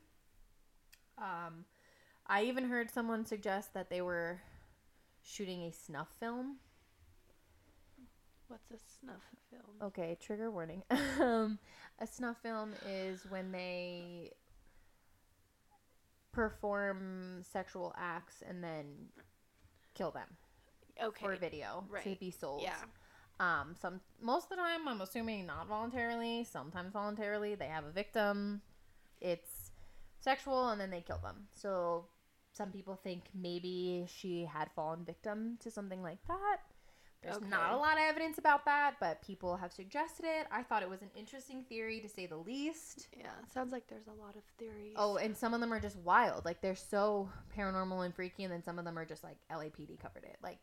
[1.18, 1.64] Um,
[2.26, 4.40] I even heard someone suggest that they were
[5.22, 6.56] shooting a snuff film.
[8.52, 9.62] What's a snuff film?
[9.80, 10.82] Okay, trigger warning.
[11.20, 11.58] um,
[11.98, 14.32] a snuff film is when they
[16.32, 18.84] perform sexual acts and then
[19.94, 20.28] kill them
[21.02, 21.24] Okay.
[21.24, 22.60] for video to be sold.
[22.60, 22.74] Yeah.
[23.40, 26.44] Um, some most of the time, I'm assuming not voluntarily.
[26.44, 27.54] Sometimes voluntarily.
[27.54, 28.60] They have a victim.
[29.22, 29.70] It's
[30.20, 31.46] sexual, and then they kill them.
[31.56, 32.04] So
[32.52, 36.58] some people think maybe she had fallen victim to something like that.
[37.22, 40.46] There's not a lot of evidence about that, but people have suggested it.
[40.50, 43.08] I thought it was an interesting theory to say the least.
[43.16, 43.26] Yeah.
[43.52, 44.94] Sounds like there's a lot of theories.
[44.96, 46.44] Oh, and some of them are just wild.
[46.44, 50.00] Like they're so paranormal and freaky, and then some of them are just like LAPD
[50.00, 50.36] covered it.
[50.42, 50.58] Like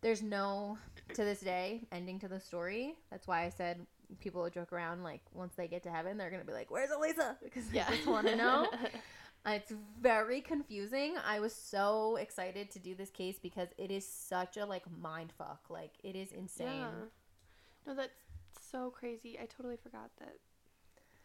[0.00, 0.76] there's no
[1.14, 2.94] to this day ending to the story.
[3.10, 3.86] That's why I said
[4.20, 7.36] people joke around like once they get to heaven, they're gonna be like, "Where's Elisa?"
[7.44, 7.90] Because they yeah.
[7.90, 8.68] just want to know.
[9.44, 11.14] It's very confusing.
[11.26, 15.32] I was so excited to do this case because it is such a like mind
[15.36, 15.64] fuck.
[15.68, 16.68] Like it is insane.
[16.68, 16.90] Yeah.
[17.86, 18.12] No, that's
[18.70, 19.38] so crazy.
[19.42, 20.36] I totally forgot that.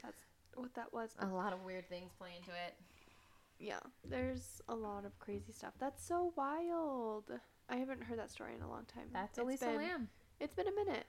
[0.01, 0.17] That's
[0.55, 1.15] what that was.
[1.19, 2.73] A lot of weird things play into it.
[3.59, 5.73] Yeah, there's a lot of crazy stuff.
[5.79, 7.25] That's so wild.
[7.69, 9.09] I haven't heard that story in a long time.
[9.13, 10.09] That's It's Elisa been- Lam.
[10.39, 11.05] It's been a minute.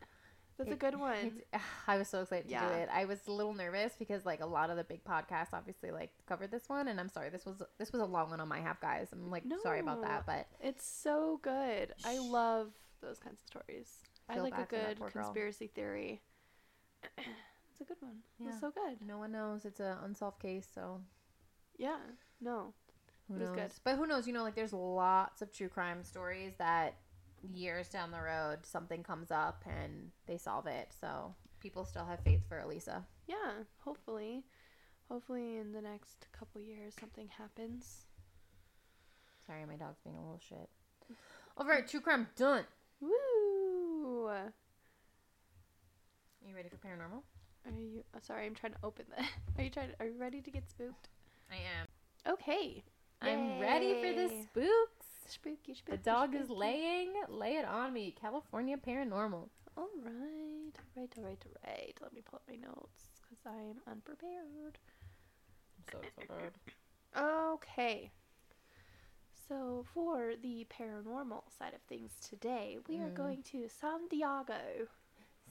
[0.58, 1.40] That's a good one.
[1.54, 2.68] Ah, I was so excited to Yeah.
[2.68, 2.88] do it.
[2.92, 6.10] I was a little nervous because like a lot of the big podcasts obviously like
[6.26, 8.60] covered this one, and I'm sorry this was this was a long one on my
[8.60, 9.08] half, guys.
[9.12, 11.94] I'm like sorry about that, but It's so good.
[12.04, 13.98] I love those kinds of stories.
[14.28, 15.22] I like a bad for that good poor girl.
[15.24, 16.20] conspiracy theory.
[17.18, 18.16] it's a good one.
[18.38, 18.48] Yeah.
[18.50, 18.98] It's so good.
[19.06, 21.00] no one knows it's an unsolved case, so
[21.76, 21.98] Yeah.
[22.40, 22.74] No.
[23.28, 23.54] who It knows?
[23.54, 23.70] good.
[23.84, 24.26] But who knows?
[24.26, 26.96] You know, like there's lots of true crime stories that
[27.52, 30.92] years down the road something comes up and they solve it.
[31.00, 33.04] So people still have faith for Elisa.
[33.26, 33.64] Yeah.
[33.84, 34.44] Hopefully.
[35.08, 38.06] Hopefully in the next couple years something happens.
[39.46, 40.68] Sorry, my dog's being a little shit.
[41.56, 42.64] All right, true crime done.
[43.00, 44.26] Woo!
[44.26, 44.52] Are
[46.46, 47.22] you ready for paranormal?
[47.64, 49.26] Are you uh, sorry, I'm trying to open that.
[49.58, 51.08] Are you trying To, are you ready to get spooked?
[51.50, 52.34] I am.
[52.34, 52.84] Okay.
[53.20, 54.46] I'm ready for the Yay.
[55.28, 55.96] Spooky, spooky.
[55.96, 57.12] The dog is laying.
[57.28, 58.14] Lay it on me.
[58.18, 59.48] California Paranormal.
[59.76, 61.94] All right, all right, all right, all right.
[62.02, 64.78] Let me pull up my notes because I'm unprepared.
[65.76, 66.52] I'm so excited.
[67.16, 68.10] Okay.
[69.48, 73.14] So for the paranormal side of things today, we are Mm.
[73.14, 74.88] going to San Diego.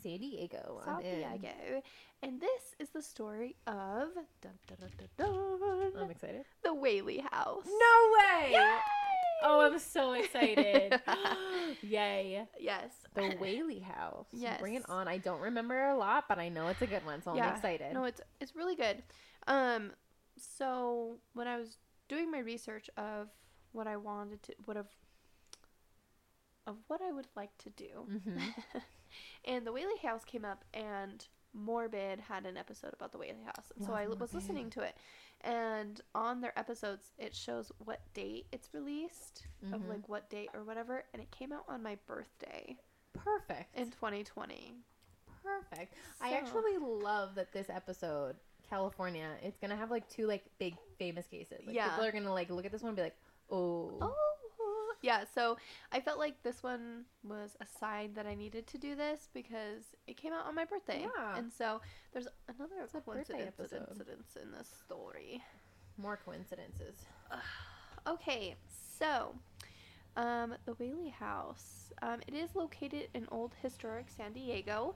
[0.03, 0.81] San Diego.
[0.85, 1.01] San.
[1.01, 1.81] Diego.
[2.21, 6.45] And this is the story of dun, dun, dun, dun, dun, I'm excited.
[6.63, 7.65] the Whaley House.
[7.65, 8.51] No way!
[8.51, 8.79] Yay!
[9.43, 10.99] Oh, I'm so excited.
[11.81, 12.45] Yay.
[12.59, 12.91] Yes.
[13.13, 14.27] The Whaley House.
[14.59, 15.07] Bring it on.
[15.07, 17.93] I don't remember a lot, but I know it's a good one, so I'm excited.
[17.93, 19.03] No, it's it's really good.
[19.47, 19.91] Um,
[20.37, 21.77] so when I was
[22.07, 23.27] doing my research of
[23.73, 24.87] what I wanted to, what of,
[26.65, 28.53] of what I would like to do, Mhm.
[29.45, 31.25] and the Whaley House came up, and
[31.57, 34.95] Morbid had an episode about the Whaley House, and so I was listening to it,
[35.41, 39.89] and on their episodes it shows what date it's released of Mhm.
[39.89, 42.77] like what date or whatever, and it came out on my birthday
[43.13, 43.75] Perfect.
[43.75, 44.75] in 2020.
[45.43, 45.93] Perfect.
[46.21, 48.35] I actually love that this episode,
[48.69, 51.65] California, it's gonna have like two like big famous cases.
[51.65, 51.89] Like Yeah.
[51.89, 53.17] people are gonna like look at this one and be like,
[53.49, 54.26] oh, Oh,
[55.07, 55.23] yeah.
[55.35, 55.57] So
[55.91, 59.83] I felt like this one was a sign that I needed to do this because
[60.07, 61.01] it came out on my birthday.
[61.17, 61.37] Yeah.
[61.37, 61.81] And so
[62.11, 65.41] there's another It's birthday coincidence incidents in this story.
[65.97, 66.95] more coincidences.
[68.07, 68.55] Okay,
[68.99, 69.33] so
[70.15, 71.91] um, the Whaley House.
[72.01, 74.95] Um, it is located in old historic San Diego.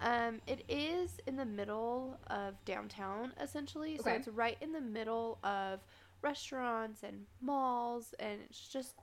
[0.00, 3.96] Um, it is in the middle of downtown, essentially.
[3.96, 4.16] So Okay.
[4.16, 5.80] it's right in the middle of
[6.22, 8.94] restaurants and malls, and it's just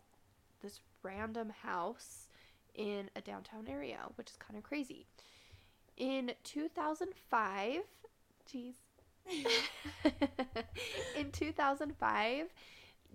[0.66, 2.28] this random house
[2.74, 5.06] in a downtown area, which is kind of crazy.
[5.98, 7.82] In 2005,
[8.52, 8.74] jeez.
[11.18, 12.48] in 2005,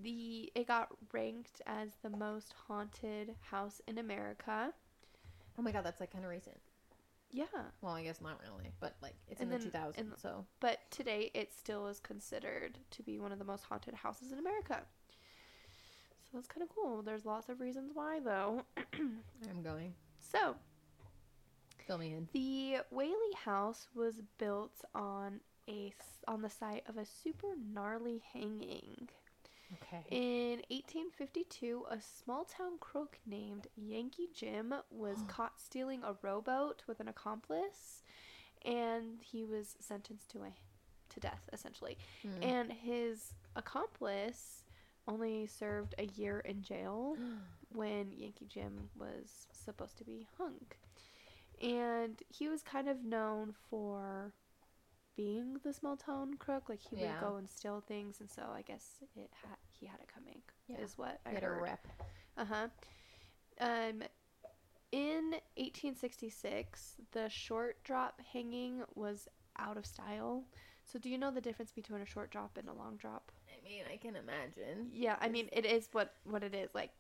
[0.03, 4.73] the it got ranked as the most haunted house in America.
[5.59, 6.59] Oh my god, that's like kind of recent.
[7.33, 7.45] Yeah.
[7.81, 10.47] Well, I guess not really, but like it's And in then- the 2000s, and- so
[10.61, 14.39] But today it still is considered to be one of the most haunted houses in
[14.39, 14.83] America.
[16.31, 17.03] So that's kind of cool.
[17.03, 18.63] There's lots of reasons why, though.
[18.95, 19.95] I'm going.
[20.21, 20.55] So,
[21.87, 22.29] Fill me in.
[22.33, 25.93] the Whaley house was built on a
[26.29, 29.09] on the site of a super gnarly hanging.
[29.83, 30.05] Okay.
[30.11, 37.01] In 1852, a small town crook named Yankee Jim was caught stealing a rowboat with
[37.01, 38.03] an accomplice,
[38.65, 40.53] and he was sentenced to a
[41.11, 41.99] to death essentially.
[42.23, 42.43] Hmm.
[42.43, 44.60] And his accomplice
[45.11, 47.17] only served a year in jail
[47.73, 50.61] when Yankee Jim was supposed to be hung.
[51.63, 54.33] And he was kind of known for
[55.17, 56.69] being the small town crook.
[56.69, 57.13] Like he Yeah.
[57.21, 58.87] would go and steal things, and so I guess
[59.17, 60.41] it ha- he had it coming.
[60.69, 60.79] Yeah.
[60.79, 61.63] Is what I Get a heard.
[61.63, 61.87] rep.
[62.39, 62.69] Uh huh.
[63.61, 64.03] Um,
[64.93, 70.45] in 1866, the short drop hanging was out of style.
[70.85, 73.31] So, do you know the difference between a short drop and a long drop?
[73.71, 74.89] I mean, I can imagine.
[74.93, 76.91] Yeah, I mean it is what what it is like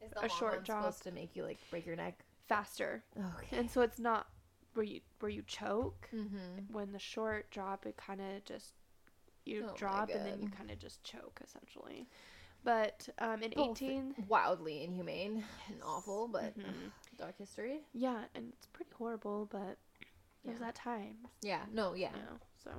[0.00, 0.80] Is A short drop.
[0.82, 2.24] supposed to make you like break your neck?
[2.48, 3.02] faster,
[3.38, 3.56] Okay.
[3.58, 4.28] and so it's not
[4.74, 6.08] where you where you choke.
[6.14, 6.72] Mm-hmm.
[6.72, 8.72] When the short drop, it kind of just
[9.44, 12.06] you Oh drop and then you kind of just choke essentially.
[12.64, 16.90] But um, in Both 18, Wildly inhumane and awful, but Mhm.
[17.18, 17.80] dark history.
[17.92, 19.76] yeah, and it's pretty horrible, but
[20.44, 20.66] it was Yeah.
[20.66, 21.16] that time.
[21.42, 21.62] Yeah.
[21.72, 21.94] No.
[21.94, 22.10] Yeah.
[22.14, 22.36] Yeah.
[22.62, 22.70] So,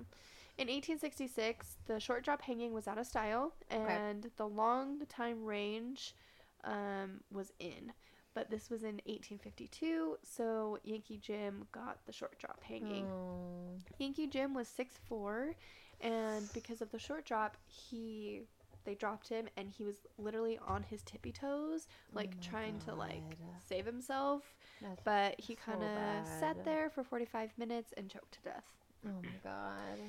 [0.58, 6.16] in 1866, the short drop hanging was out of style, and the long time range
[6.64, 7.94] um, was in.
[8.34, 13.06] But this was in 1852, so Yankee Jim got the short drop hanging.
[13.06, 13.78] Oh.
[13.98, 15.54] Yankee Jim was 6'4",
[16.02, 18.44] and because of the short drop, he
[18.84, 22.96] they dropped him, and he was literally on his tippy toes, like my trying to
[22.96, 23.38] like
[23.68, 24.56] save himself.
[24.82, 28.74] That's But he so kind of sat there for 45 minutes and choked to death.
[29.06, 30.00] Oh my god.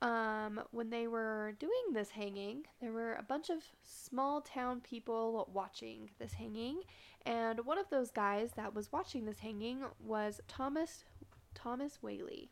[0.00, 5.48] Um, when they were doing this hanging, there were a bunch of small town people
[5.52, 6.82] watching this hanging,
[7.26, 11.04] and one of those guys that was watching this hanging was Thomas
[11.54, 12.50] Thomas Whaley.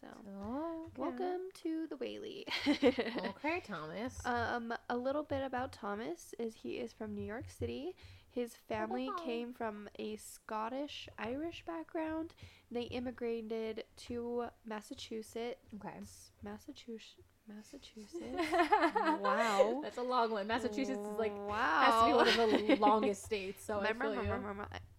[0.00, 0.96] So, Okay.
[0.96, 2.46] welcome to the Whaley.
[2.66, 4.24] Okay, Thomas.
[4.24, 7.94] um, a little bit about Thomas is he is from New York City.
[8.38, 12.34] His family came from a Scottish Irish background.
[12.70, 15.58] They immigrated to Massachusetts.
[15.74, 15.98] okay.
[16.44, 17.16] Massachusetts.
[17.48, 18.14] Massachusetts.
[19.20, 19.80] Wow.
[19.82, 20.46] That's a long one.
[20.46, 21.80] Massachusetts is like wow.
[21.80, 24.30] has to be one of the longest states, so I feel you.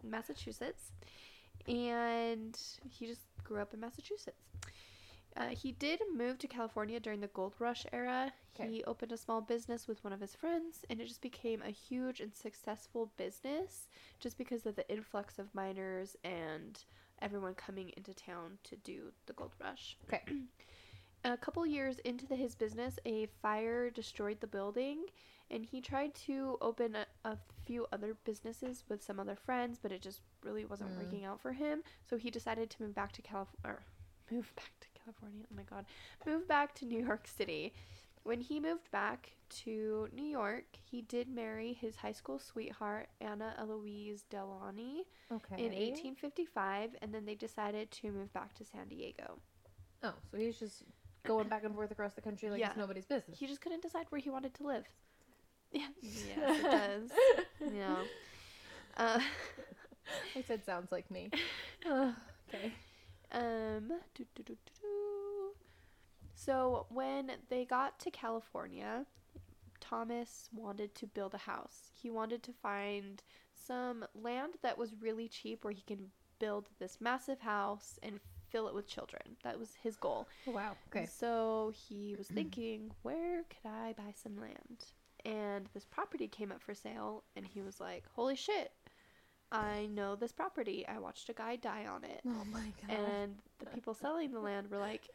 [0.03, 0.91] Massachusetts,
[1.65, 2.59] and
[2.89, 4.41] he just grew up in Massachusetts.
[5.37, 8.33] Uh, he did move to California during the gold rush era.
[8.55, 8.69] Okay.
[8.69, 11.69] He opened a small business with one of his friends, and it just became a
[11.69, 13.87] huge and successful business
[14.19, 16.83] just because of the influx of miners and
[17.21, 19.97] everyone coming into town to do the gold rush.
[20.07, 20.23] Okay.
[21.25, 25.05] A couple years into the, his business, a fire destroyed the building,
[25.51, 29.91] and he tried to open a, a few other businesses with some other friends, but
[29.91, 30.97] it just really wasn't Mm.
[30.97, 31.83] working out for him.
[32.09, 33.79] So he decided to move back to California.
[34.31, 35.45] Move back to California.
[35.51, 35.85] Oh my God.
[36.25, 37.73] Moved back to New York City.
[38.23, 39.31] When he moved back
[39.63, 45.01] to New York, he did marry his high school sweetheart, Anna Eloise DeLaunay,
[45.31, 45.55] Okay.
[45.57, 49.39] in 1855, and then they decided to move back to San Diego.
[50.03, 50.83] Oh, so he's just
[51.25, 52.67] going back and forth across the country like Yeah.
[52.69, 53.39] it's nobody's business.
[53.39, 54.85] He just couldn't decide where he wanted to live.
[55.71, 55.87] Yeah.
[56.01, 57.11] Yes, it does.
[57.73, 57.95] yeah.
[58.97, 59.19] Uh,
[60.35, 61.29] I said sounds like me.
[61.85, 62.73] okay.
[63.31, 63.91] Um.
[64.15, 64.57] doo, doo, doo.
[66.33, 69.05] So when they got to California,
[69.81, 71.91] Thomas wanted to build a house.
[71.93, 73.21] He wanted to find
[73.53, 78.19] some land that was really cheap where he can build this massive house and
[78.49, 79.21] fill it with children.
[79.43, 80.27] That was his goal.
[80.45, 80.77] Wow.
[80.89, 81.05] Okay.
[81.05, 84.85] So he was thinking, where could I buy some land?
[85.25, 88.71] And this property came up for sale, and he was like, holy shit,
[89.51, 90.85] I know this property.
[90.87, 92.21] I watched a guy die on it.
[92.27, 92.97] Oh my god.
[92.97, 95.09] And the people selling the land were like,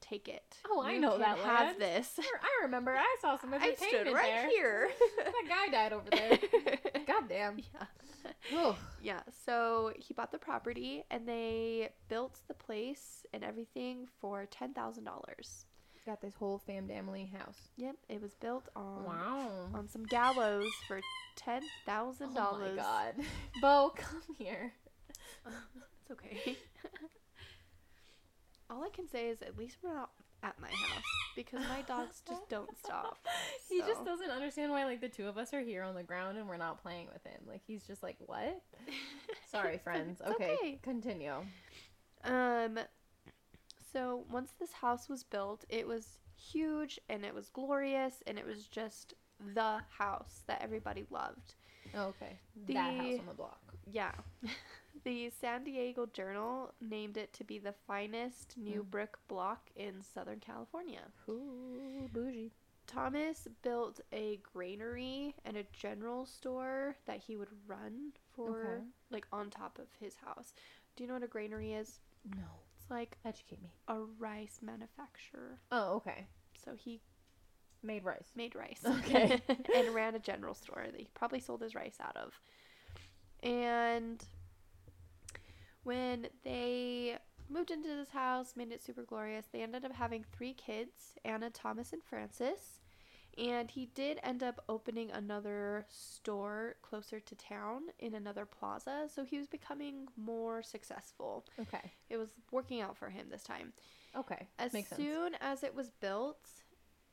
[0.00, 0.56] take it.
[0.68, 2.18] Oh, I You know that have land." this.
[2.18, 4.48] I remember I saw some I entertainment stood right there.
[4.48, 4.88] here.
[5.24, 6.38] that guy died over there.
[7.06, 7.58] God damn.
[7.58, 7.86] yeah.
[8.54, 8.76] Oh.
[9.02, 15.64] Yeah, so he bought the property and they built the place and everything for $10,000.
[16.06, 17.58] Got this whole fam family house.
[17.76, 19.68] Yep, it was built on Wow.
[19.74, 21.00] on some gallows for
[21.36, 22.76] ten thousand Oh my dollars.
[22.76, 23.14] god.
[23.60, 24.72] Bo, come here.
[25.46, 26.56] It's okay.
[28.70, 30.10] All I can say is at least we're not
[30.42, 31.04] at my house
[31.36, 33.18] because my dogs just don't stop.
[33.68, 36.36] He just doesn't understand why like the two of us are here on the ground
[36.38, 37.40] and we're not playing with him.
[37.46, 38.60] Like he's just like, "What?"
[39.50, 40.20] Sorry, friends.
[40.26, 40.78] Okay, okay.
[40.82, 41.34] continue.
[42.24, 42.78] Um,
[43.92, 48.46] so once this house was built, it was huge and it was glorious and it
[48.46, 49.14] was just
[49.54, 51.54] the house that everybody loved.
[51.94, 52.38] Oh, okay.
[52.68, 53.60] that house on the block.
[53.90, 54.12] Yeah.
[55.04, 58.90] the San Diego Journal named it to be the finest new Mm.
[58.90, 61.00] brick block in Southern California.
[61.28, 62.52] Ooh, bougie.
[62.86, 68.84] Thomas built a granary and a general store that he would run for Okay.
[69.10, 70.52] like on top of his house.
[70.96, 72.00] Do you know what a granary is?
[72.36, 72.42] No.
[72.90, 73.70] Like Educate me.
[73.88, 75.58] a rice manufacturer.
[75.70, 76.26] Oh, okay.
[76.64, 77.00] So he
[77.82, 78.28] Made rice.
[78.34, 78.82] made rice.
[78.84, 79.40] Okay.
[79.74, 82.38] and ran a general store that he probably sold his rice out of.
[83.42, 84.22] And
[85.84, 87.16] when they
[87.48, 91.48] moved into this house, made it super glorious, they ended up having three kids Anna,
[91.48, 92.79] Thomas, and Francis.
[93.40, 99.08] And he did end up opening another store closer to town in another plaza.
[99.12, 101.46] So he was becoming more successful.
[101.58, 101.92] Okay.
[102.10, 103.72] It was working out for him this time.
[104.14, 104.48] Okay.
[104.58, 105.00] As Makes sense.
[105.00, 106.48] soon as it was built,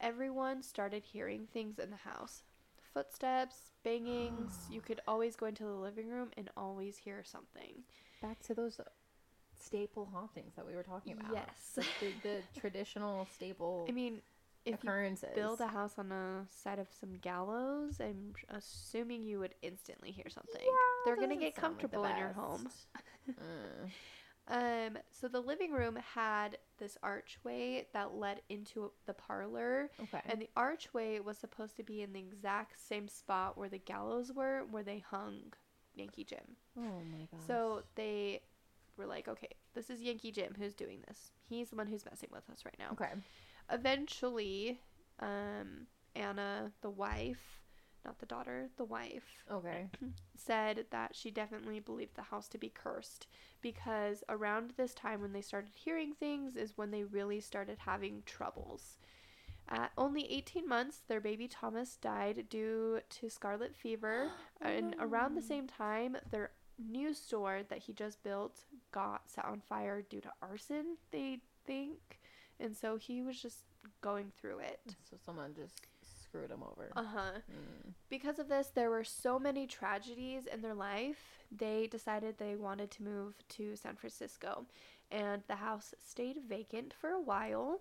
[0.01, 2.43] everyone started hearing things in the house.
[2.93, 4.65] Footsteps, bangings.
[4.69, 7.83] you could always go into the living room and always hear something.
[8.21, 8.81] Back to those
[9.57, 11.31] staple hauntings that we were talking about.
[11.31, 11.71] Yes.
[11.75, 14.21] The, the, the traditional staple I mean,
[14.67, 19.55] if you build a house on the side of some gallows, I'm assuming you would
[19.61, 20.61] instantly hear something.
[20.61, 20.71] Yeah,
[21.05, 22.69] They're gonna get sound like comfortable in your home.
[23.29, 23.91] Mm.
[24.49, 29.89] Um, so the living room had this archway that led into the parlor.
[30.01, 30.21] Okay.
[30.27, 34.31] And the archway was supposed to be in the exact same spot where the gallows
[34.31, 35.53] were, where they hung
[35.95, 36.55] Yankee Jim.
[36.77, 37.41] oh my god.
[37.45, 38.41] So they
[38.95, 41.31] were like, okay, this is Yankee Jim who's doing this.
[41.49, 42.91] He's the one who's messing with us right now.
[42.93, 43.11] Okay.
[43.69, 44.79] Eventually,
[45.19, 47.61] um, Anna, the wife,
[48.05, 49.89] not the daughter, the wife, Okay.
[50.35, 53.27] said that she definitely believed the house to be cursed
[53.61, 58.23] because around this time when they started hearing things is when they really started having
[58.25, 58.97] troubles.
[59.69, 64.29] At only 18 months, their baby Thomas died due to scarlet fever,
[64.61, 68.61] and around the same time, their new store that he just built
[68.91, 72.19] got set on fire due to arson, they think.
[72.59, 73.59] And so he was just
[74.01, 74.79] going through it.
[75.09, 75.81] So someone just
[76.23, 76.91] screwed him over.
[76.95, 77.31] Uh huh.
[77.51, 77.93] Mm.
[78.09, 81.17] Because of this, there were so many tragedies in their life,
[81.51, 84.65] they decided they wanted to move to San Francisco.
[85.11, 87.79] And the house stayed vacant for a while.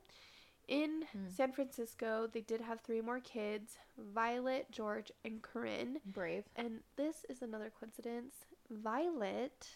[0.68, 1.29] In Hmm.
[1.29, 6.01] San Francisco, they did have three more kids Violet, George, and Corinne.
[6.05, 6.45] Brave.
[6.57, 8.35] And this is another coincidence.
[8.70, 9.68] Violet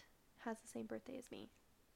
[0.45, 1.49] has the same birthday as me.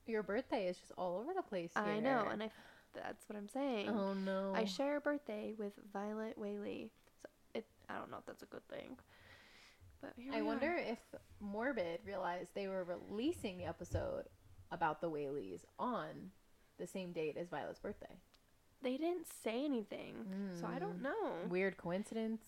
[0.05, 1.71] Your birthday is just all over the place.
[1.75, 2.49] I know, and I,
[2.95, 3.89] that's what I'm saying.
[3.89, 4.53] Oh no.
[4.55, 6.89] I share a birthday with Violet Whaley.
[7.21, 8.97] So it, I don't know if that's a good thing.
[10.01, 10.99] But here I wonder if
[11.39, 14.23] Morbid realized they were releasing the episode
[14.71, 16.31] about the Whaleys on
[16.77, 18.17] the same date as Violet's birthday.
[18.81, 20.27] They didn't say anything,
[20.59, 21.03] so I don't Mm.
[21.03, 21.47] know.
[21.49, 22.43] Weird coincidence.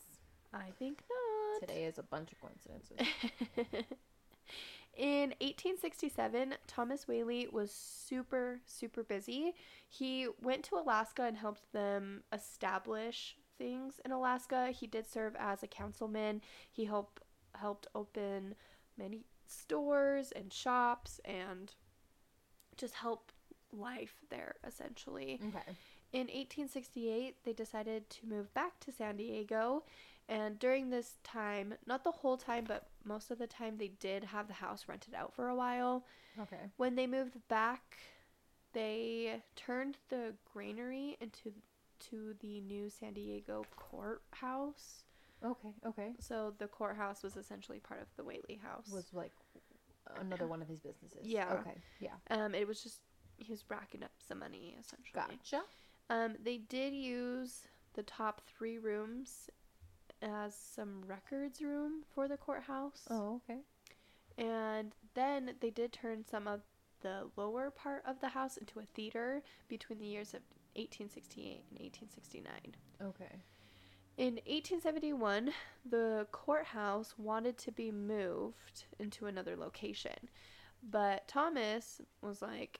[0.54, 1.62] I think not.
[1.68, 2.98] Today is a bunch of coincidences.
[4.98, 9.54] In 1867, Thomas Whaley was super, super busy.
[9.88, 14.72] He went to Alaska and helped them establish things in Alaska.
[14.72, 16.42] He did serve as a councilman.
[16.72, 17.22] He helped
[17.56, 18.56] helped open
[18.98, 21.74] many stores and shops and
[22.76, 23.32] just help
[23.72, 25.40] life there essentially.
[25.50, 25.76] okay.
[26.14, 29.84] In 1868, they decided to move back to San Diego.
[30.30, 34.26] And during this time, not the whole time, but most of the time, they did
[34.26, 36.06] have the house rented out for a while.
[36.40, 36.70] Okay.
[36.76, 37.98] When they moved back,
[38.74, 41.54] they turned the granary into
[42.00, 45.04] to the new San Diego courthouse.
[45.44, 45.70] Okay.
[45.86, 46.12] Okay.
[46.20, 48.90] So the courthouse was essentially part of the Whaley house.
[48.92, 49.32] Was like
[50.20, 51.20] another one of his businesses.
[51.24, 51.54] Yeah.
[51.54, 51.78] Okay.
[52.00, 52.16] Yeah.
[52.30, 53.00] um, it was just
[53.38, 55.40] he was racking up some money essentially.
[55.42, 55.64] Gotcha.
[56.10, 59.50] Um, they did use the top three rooms
[60.22, 63.04] as some records room for the courthouse.
[63.10, 63.62] Oh, okay.
[64.38, 66.62] And then they did turn some of
[67.02, 70.42] the lower part of the house into a theater between the years of
[70.76, 72.76] 1868 and 1869.
[73.02, 73.42] Okay.
[74.18, 75.52] In 1871,
[75.90, 80.30] the courthouse wanted to be moved into another location.
[80.82, 82.80] But Thomas was like,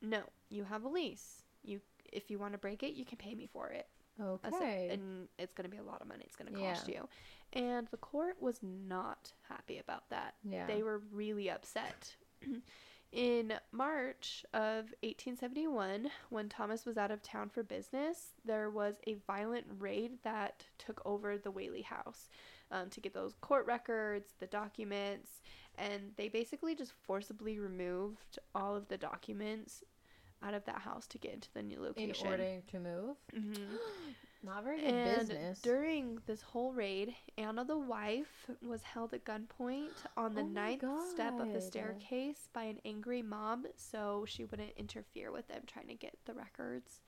[0.00, 1.42] "No, you have a lease.
[1.62, 1.80] You
[2.10, 3.88] if you want to break it, you can pay me for it."
[4.20, 4.88] Okay.
[4.90, 6.24] and it's going to be a lot of money.
[6.26, 6.74] It's going to Yeah.
[6.74, 7.08] cost you.
[7.52, 10.34] And the court was not happy about that.
[10.44, 10.66] yeah.
[10.66, 12.14] They were really upset.
[13.10, 19.14] In March of 1871, when Thomas was out of town for business, there was a
[19.26, 22.28] violent raid that took over the Whaley house
[22.70, 25.40] um, to get those court records, the documents,
[25.78, 29.82] and they basically just forcibly removed all of the documents
[30.42, 32.26] out of that house to get into the new location.
[32.26, 33.16] In order to move.
[33.34, 33.56] Mhm.
[34.44, 35.60] Not very good And business.
[35.62, 40.84] during this whole raid, Anna the wife was held at gunpoint on the Oh ninth
[41.12, 45.88] step of the staircase by an angry mob, so she wouldn't interfere with them trying
[45.88, 47.00] to get the records.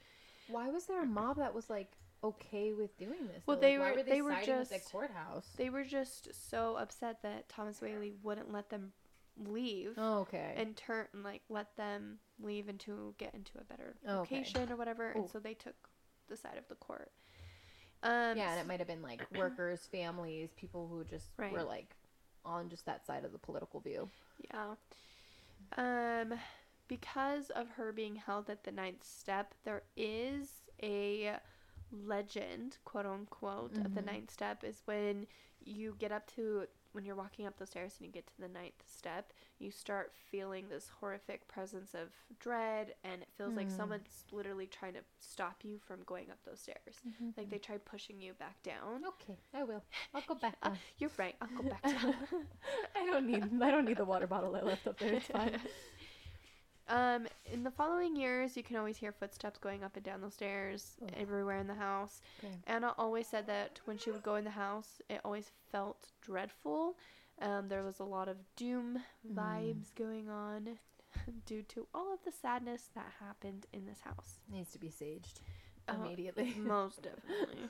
[0.48, 1.92] Why was there a mob that was like
[2.24, 3.44] okay with doing this?
[3.46, 3.60] Well, though?
[3.60, 5.46] they Like, were- they, they were with the courthouse.
[5.56, 8.92] They were just so upset that Thomas Whaley wouldn't let them
[9.38, 10.54] leave oh, okay.
[10.56, 14.36] and turn and like let them leave and to get into a better Oh, okay.
[14.42, 15.20] location or whatever, Ooh.
[15.20, 15.74] and so they took
[16.28, 17.10] the side of the court.
[18.02, 21.52] Um, yeah, and it might have been like workers, families, people who just Right.
[21.52, 21.94] were like
[22.44, 24.08] on just that side of the political view.
[24.50, 24.74] Yeah.
[25.76, 26.34] Um,
[26.88, 31.36] because of her being held at the ninth step, there is a
[31.92, 34.06] legend, quote unquote, of the Mhm.
[34.06, 35.26] ninth step is when
[35.64, 38.48] you get up to when you're walking up the stairs and you get to the
[38.48, 42.08] ninth step, you start feeling this horrific presence of
[42.40, 43.76] dread, and it feels like Hmm.
[43.76, 47.00] someone's literally trying to stop you from going up those stairs.
[47.36, 49.04] Like they try pushing you back down.
[49.06, 49.82] Okay, I will.
[50.14, 50.56] I'll go back.
[50.62, 51.34] Uh, you're right.
[51.40, 52.14] I'll go back down.
[52.96, 53.44] I don't need.
[53.62, 55.14] I don't need the water bottle I left up there.
[55.14, 55.58] It's fine.
[56.90, 60.30] Um, in the following years, you can always hear footsteps going up and down the
[60.30, 61.10] stairs Ugh.
[61.16, 62.20] everywhere in the house.
[62.44, 62.52] Okay.
[62.66, 66.96] Anna always said that when she would go in the house, it always felt dreadful.
[67.40, 69.34] Um, there was a lot of doom Mm.
[69.36, 70.78] vibes going on
[71.46, 74.40] due to all of the sadness that happened in this house.
[74.50, 75.40] Needs to be saged
[75.88, 76.54] Oh, immediately.
[76.58, 77.68] Most definitely.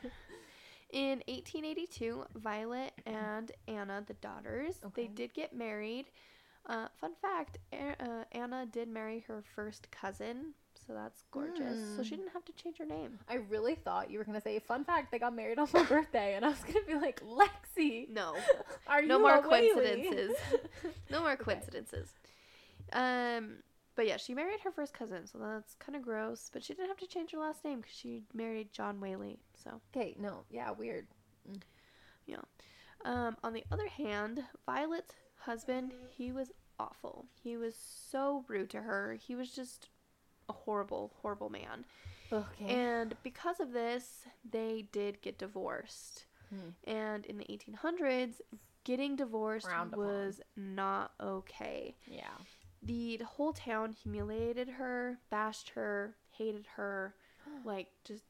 [0.90, 6.06] In 1882, Violet and Anna, the daughters, they did get married.
[6.70, 10.54] Uh, fun fact: uh, Anna did marry her first cousin,
[10.86, 11.78] so that's gorgeous.
[11.96, 12.18] So she Mm.
[12.18, 13.18] didn't have to change her name.
[13.28, 16.34] I really thought you were gonna say, "Fun fact: they got married on my birthday,"
[16.36, 18.36] and I was gonna be like, "Lexi, No,
[18.86, 20.36] are no you more coincidences.
[21.10, 21.44] no more Okay.
[21.44, 22.08] coincidences.
[22.92, 23.62] Um,
[23.96, 26.50] but yeah, she married her first cousin, so that's kind of gross.
[26.52, 29.40] But she didn't have to change her last name because she married John Whaley.
[29.62, 29.80] So.
[29.94, 31.06] okay, no, yeah, weird.
[32.26, 32.42] Yeah.
[33.04, 37.26] Um, on the other hand, Violet's husband, he was awful.
[37.42, 39.16] He was so rude to her.
[39.20, 39.88] He was just
[40.48, 41.84] a horrible, horrible man.
[42.32, 42.66] Okay.
[42.68, 46.26] And because of this, they did get divorced.
[46.48, 46.90] Hmm.
[46.90, 48.40] And in the 1800s,
[48.84, 49.92] getting divorced upon.
[49.92, 51.96] was not okay.
[52.06, 52.28] yeah.
[52.82, 57.14] The whole town humiliated her, bashed her, hated her,
[57.64, 58.24] like just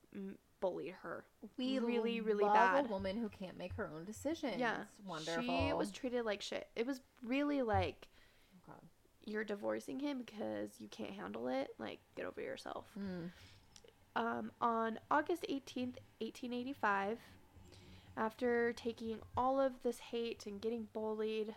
[0.61, 1.25] bullied her.
[1.57, 2.87] We really, really love bad.
[2.87, 4.57] a woman who can't make her own decisions.
[4.59, 4.77] Yeah,
[5.07, 5.43] wonderful.
[5.43, 6.69] She was treated like shit.
[6.77, 8.09] It was really like.
[9.27, 11.69] You're divorcing him because you can't handle it.
[11.79, 12.85] Like, get over yourself.
[12.99, 13.31] Mm.
[14.17, 17.19] Um, on August 18th, 1885,
[18.17, 21.55] after taking all of this hate and getting bullied,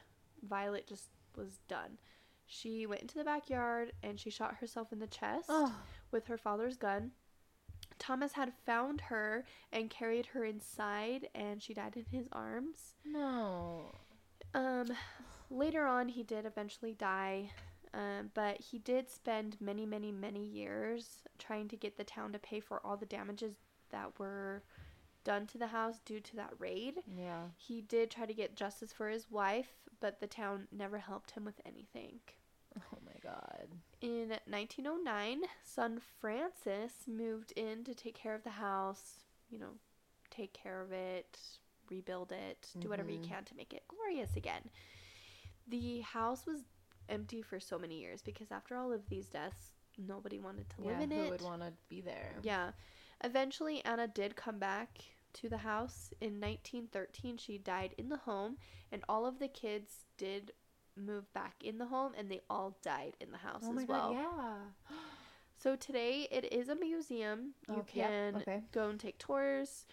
[0.48, 1.98] Violet just was done.
[2.46, 5.74] She went into the backyard and she shot herself in the chest Oh,
[6.12, 7.12] with her father's gun.
[8.00, 12.94] Thomas had found her and carried her inside, and she died in his arms.
[13.06, 13.94] no.
[14.56, 14.88] Um,
[15.54, 17.52] later on, he did eventually die,
[17.94, 22.40] um, but he did spend many, many, many years trying to get the town to
[22.40, 23.56] pay for all the damages
[23.92, 24.64] that were
[25.24, 26.96] done to the house due to that raid.
[27.08, 27.44] Yeah.
[27.56, 31.46] He did try to get justice for his wife, but the town never helped him
[31.46, 32.20] with anything.
[32.78, 33.68] Oh my God.
[34.02, 39.76] In 1909, son Francis moved in to take care of the house, you know,
[40.30, 41.38] take care of it,
[41.90, 43.30] rebuild it, do whatever you Mhm.
[43.30, 44.70] can to make it glorious again.
[45.68, 46.62] The house was
[47.10, 50.98] empty for so many years because after all of these deaths, nobody wanted to live
[50.98, 51.30] yeah, in who it.
[51.32, 52.34] would want to be there?
[52.42, 52.72] Yeah.
[53.24, 55.00] Eventually, Anna did come back
[55.34, 56.14] to the house.
[56.22, 58.58] In 1913, she died in the home,
[58.92, 60.52] and all of the kids did
[60.96, 63.84] move back in the home, and they all died in the house Oh as my
[63.86, 64.14] well.
[64.14, 64.20] God.
[64.92, 64.98] Yeah.
[65.56, 67.54] So today, it is a museum.
[67.70, 68.62] You Oh, yep, can okay.
[68.74, 69.86] go and take tours.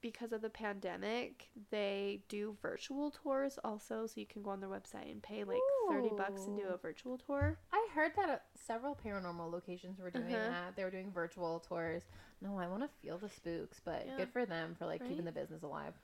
[0.00, 4.68] Because of the pandemic, they do virtual tours also, so you can go on their
[4.68, 7.56] website and pay like 30 bucks and do a virtual tour.
[7.72, 10.48] I heard that uh, several paranormal locations were doing Uh-huh.
[10.50, 10.76] that.
[10.76, 12.02] They were doing virtual tours.
[12.42, 14.16] No, I want to feel the spooks, but Yeah.
[14.16, 15.94] good for them for like keeping the business alive.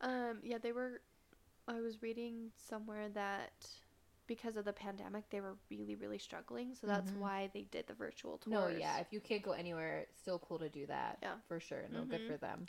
[0.00, 1.00] Um, yeah, they were.
[1.68, 3.66] I was reading somewhere that
[4.28, 6.74] because of the pandemic, they were really, really struggling.
[6.74, 7.18] So that's Mhm.
[7.18, 8.46] why they did the virtual tours.
[8.52, 11.18] No, yeah, if you can't go anywhere, it's still cool to do that.
[11.22, 11.34] Yeah.
[11.48, 11.88] for sure.
[11.90, 12.26] No, good Mhm.
[12.26, 12.66] for them.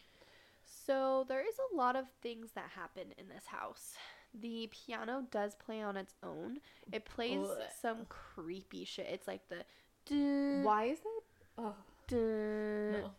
[0.85, 3.93] So there is a lot of things that happen in this house.
[4.33, 6.57] The piano does play on its own.
[6.91, 7.57] It plays Ugh.
[7.81, 9.07] some creepy shit.
[9.09, 9.63] It's like the
[10.07, 11.21] dun, Why is that?
[11.59, 11.75] Oh
[12.07, 13.11] dun, no.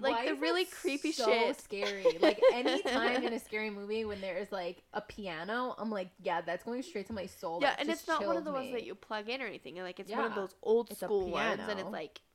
[0.00, 1.24] like Why the is really creepy shit.
[1.26, 1.60] so shit.
[1.60, 2.06] scary.
[2.20, 6.40] Like any time in a scary movie when there's like a piano, I'm like, yeah,
[6.40, 7.58] that's going straight to my soul.
[7.60, 9.76] yeah, That and it's not one of the ones that you plug in or anything.
[9.76, 12.29] Like it's one of those old It's school ones, and it's like me.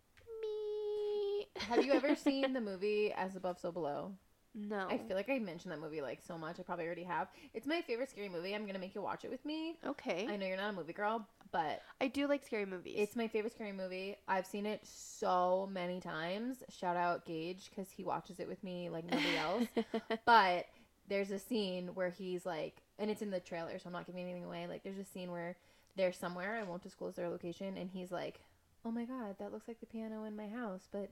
[1.58, 4.12] Have you ever seen the movie As Above, So Below?
[4.58, 4.88] No.
[4.90, 6.60] I feel like I mentioned that movie like so much.
[6.60, 7.28] I probably already have.
[7.54, 8.56] It's my favorite scary movie.
[8.56, 9.78] I'm gonna make you watch it with me.
[9.86, 10.28] okay.
[10.30, 12.96] I know you're not a movie girl, but I do like scary movies.
[12.98, 14.16] it's my favorite scary movie.
[14.30, 16.64] I've seen it so many times.
[16.70, 19.66] Shout out Gage because he watches it with me like nobody else.
[20.26, 20.68] but
[21.10, 24.24] there's a scene where he's like, and it's in the trailer, so I'm not giving
[24.24, 24.68] anything away.
[24.68, 25.56] Like, there's a scene where
[25.98, 28.40] they're somewhere, I won't disclose their location, and he's like,
[28.86, 31.10] oh my god, that looks like the piano in my house, but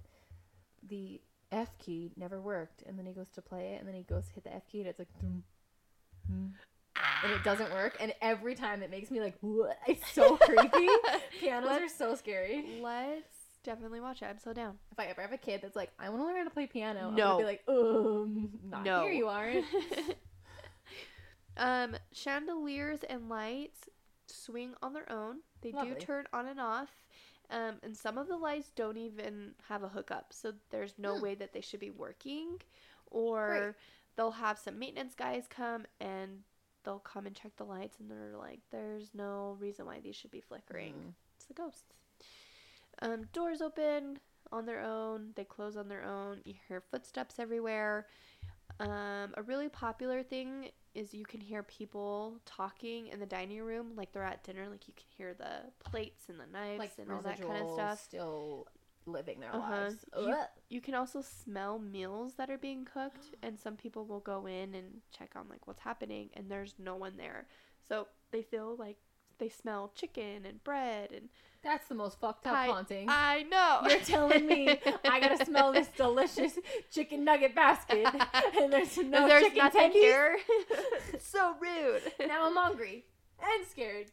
[0.89, 2.84] the F key never worked.
[2.85, 4.68] And then he goes to play it, and then he goes to hit the F
[4.72, 5.43] key, and it's like, dum,
[6.27, 6.53] dum,
[7.23, 7.97] and it doesn't work.
[7.99, 9.35] And every time it makes me like,
[9.88, 10.88] it's so creepy.
[11.39, 12.80] Pianos are Let's- so scary.
[12.81, 13.27] Let's
[13.64, 14.26] definitely watch it.
[14.26, 14.77] I'm so down.
[14.91, 16.68] If I ever have a kid that's like, I want to learn how to play
[16.68, 19.03] piano, I'm gonna be like, um, not No.
[19.03, 19.65] here you aren't.
[21.57, 23.80] um, chandeliers and lights
[24.27, 25.38] swing on their own.
[25.61, 25.93] They Lovely.
[25.93, 26.89] do turn on and off.
[27.49, 31.22] Um, and some of the lights don't even have a hookup, so there's no Hmm.
[31.22, 32.61] way that they should be working.
[33.11, 33.76] Or
[34.15, 36.44] they'll have some maintenance guys come and
[36.84, 40.32] they'll come and check the lights, and they're like, "There's no reason why these should
[40.32, 41.14] be flickering." Mm.
[41.36, 41.94] It's the ghosts.
[42.99, 44.20] Um, doors open
[44.52, 45.34] on their own.
[45.36, 46.41] They close on their own.
[46.45, 48.07] You hear footsteps everywhere.
[48.80, 53.94] Um, a really popular thing is you can hear people talking in the dining room,
[53.95, 54.68] like they're at dinner.
[54.70, 57.72] Like you can hear the plates and the knives like and all that kind of
[57.72, 57.99] stuff.
[58.03, 58.68] still
[59.06, 59.72] living their Uh-huh.
[59.72, 60.06] lives.
[60.18, 60.36] You-
[60.70, 64.74] You can also smell meals that are being cooked, and some people will go in
[64.76, 67.48] and check on like what's happening, and there's no one there,
[67.88, 68.98] so they feel like
[69.39, 71.30] they smell chicken and bread and
[71.64, 73.07] That's the most fucked up I- haunting.
[73.10, 73.81] I know.
[73.89, 74.69] You're telling me
[75.05, 76.57] I gotta smell this delicious
[76.91, 78.05] chicken nugget basket,
[78.61, 79.93] and there's no There's chicken nothing tendies?
[79.93, 80.38] here.
[81.19, 82.01] so rude.
[82.27, 83.05] Now I'm hungry
[83.41, 84.07] and scared.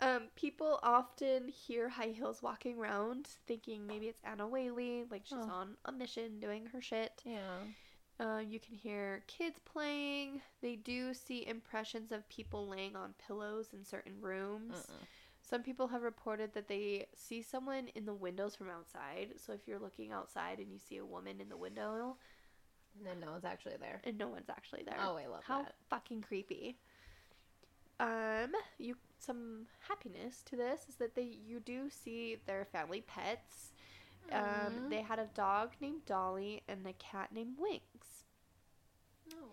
[0.00, 5.38] um, people often hear high heels walking around, thinking maybe it's Anna Whaley, like she's
[5.40, 5.50] Oh.
[5.50, 7.22] on a mission doing her shit.
[7.24, 7.60] yeah.
[8.18, 10.40] Uh, you can hear kids playing.
[10.62, 14.86] They do see impressions of people laying on pillows in certain rooms.
[15.42, 19.34] Some people have reported that they see someone in the windows from outside.
[19.36, 22.16] So if you're looking outside and you see a woman in the window
[22.98, 24.00] And then no one's actually there.
[24.04, 24.96] and no one's actually there.
[24.98, 25.74] Oh, I love How that.
[25.90, 26.78] fucking creepy.
[28.00, 33.72] Um, you some happiness to this is that they you do see their family pets.
[34.32, 34.88] Um, Aw.
[34.90, 37.84] they had a dog named Dolly and a cat named Winks.
[39.30, 39.46] No.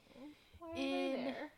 [0.59, 1.51] Why are In- they there?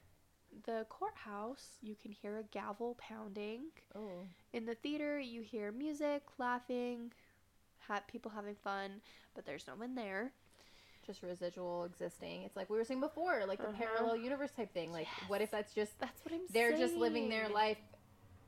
[0.66, 3.64] The courthouse, you can hear a gavel pounding.
[3.94, 4.10] Oh.
[4.54, 7.12] In the theater, you hear music, laughing,
[7.88, 9.02] ha- people having fun,
[9.36, 10.32] but there's no one there.
[11.06, 12.44] Just residual existing.
[12.44, 13.78] It's like we were saying before, like the Uh-huh.
[13.78, 14.92] parallel universe type thing.
[14.94, 16.48] Like, what if that's just That's what I'm saying?
[16.52, 16.82] they're saying.
[16.82, 17.78] just living their life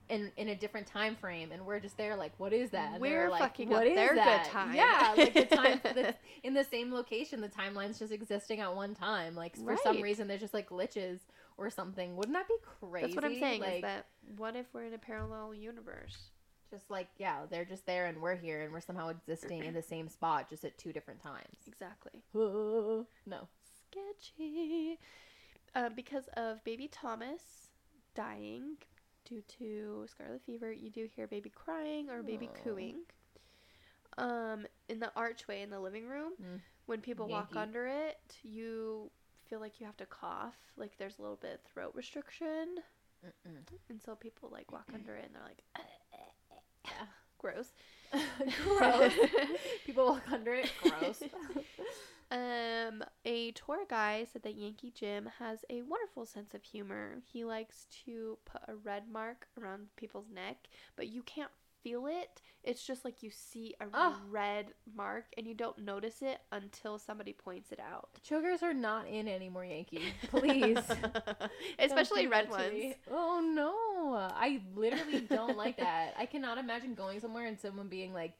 [0.09, 2.93] in in a different time frame, and we're just there like, what is that?
[2.93, 4.75] And We're like, fucking "What up is their good that?" time.
[4.75, 8.93] Yeah, like the time the, in the same location, the timeline's just existing at one
[8.95, 9.35] time.
[9.35, 10.03] Like for some Right.
[10.03, 11.19] reason, there's just like glitches
[11.57, 12.15] or something.
[12.15, 13.07] Wouldn't that be crazy?
[13.07, 13.61] That's what I'm saying.
[13.61, 14.05] Like, is that
[14.37, 16.17] what if we're in a parallel universe?
[16.69, 19.81] just like yeah, they're just there and we're here, and we're somehow existing in the
[19.81, 21.55] same spot, just at two different times.
[21.65, 22.21] Exactly.
[22.33, 23.47] no.
[23.89, 24.99] Sketchy.
[25.75, 27.41] Uh, because of baby Thomas
[28.15, 28.77] dying
[29.27, 32.63] due to scarlet fever, you do hear baby crying or baby Aw.
[32.63, 32.95] cooing.
[34.17, 36.59] Um, in the archway in the living room, Mm.
[36.87, 39.11] when people walk under it, you
[39.47, 40.55] feel like you have to cough.
[40.75, 42.77] Like there's a little bit of throat restriction,
[43.25, 43.57] Mm-mm.
[43.89, 45.61] and so people like walk under it and they're like,
[46.85, 47.05] Yeah.
[47.37, 47.73] gross.
[48.77, 49.11] Gross.
[49.85, 50.71] People walk under it.
[50.81, 51.21] Gross.
[52.29, 57.21] Um, a tour guy said that Yankee Jim has a wonderful sense of humor.
[57.25, 61.51] He likes to put a red mark around people's neck, but you can't
[61.83, 62.41] feel it.
[62.63, 64.15] It's just like you see a Ugh.
[64.29, 68.09] red mark and you don't notice it until somebody points it out.
[68.23, 70.13] Chokers are not in anymore, Yankee.
[70.27, 70.79] Please.
[71.79, 72.95] Especially red ones.
[73.09, 74.15] Oh no.
[74.15, 76.13] I literally don't like that.
[76.17, 78.33] I cannot imagine going somewhere and someone being like,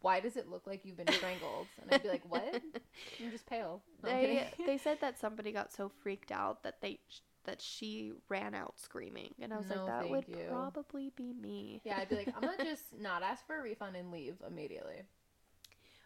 [0.00, 1.68] Why does it look like you've been strangled?
[1.80, 2.62] And I'd be like, What?
[3.20, 3.82] I'm just pale.
[4.02, 7.00] No, They they said that somebody got so freaked out that they
[7.44, 10.46] that she ran out screaming, and I was No, like, that would you.
[10.48, 11.82] probably be me.
[11.84, 15.02] yeah, I'd be like, I'm gonna just not ask for a refund and leave immediately.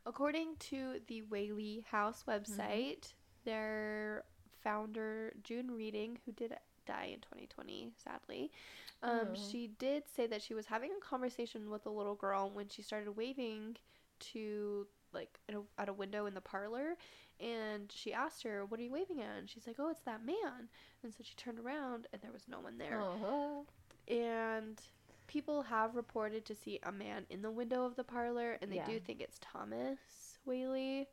[0.06, 2.90] According to the Whaley House Mm-hmm.
[2.90, 3.12] website,
[3.44, 4.24] their
[4.62, 8.50] founder June Reading, who did die in 2020, sadly.
[9.02, 9.34] Um, Oh.
[9.50, 12.82] She did say that she was having a conversation with a little girl when she
[12.82, 13.76] started waving
[14.32, 16.96] to like at a, at a window in the parlor,
[17.40, 20.24] and she asked her, "What are you waving at?" And she's like, "Oh, it's that
[20.24, 20.68] man."
[21.02, 23.00] And so she turned around, and there was no one there.
[23.00, 23.62] Uh-huh.
[24.08, 24.80] And
[25.26, 28.76] people have reported to see a man in the window of the parlor, and they
[28.76, 28.86] Yeah.
[28.86, 31.08] do think it's Thomas Whaley.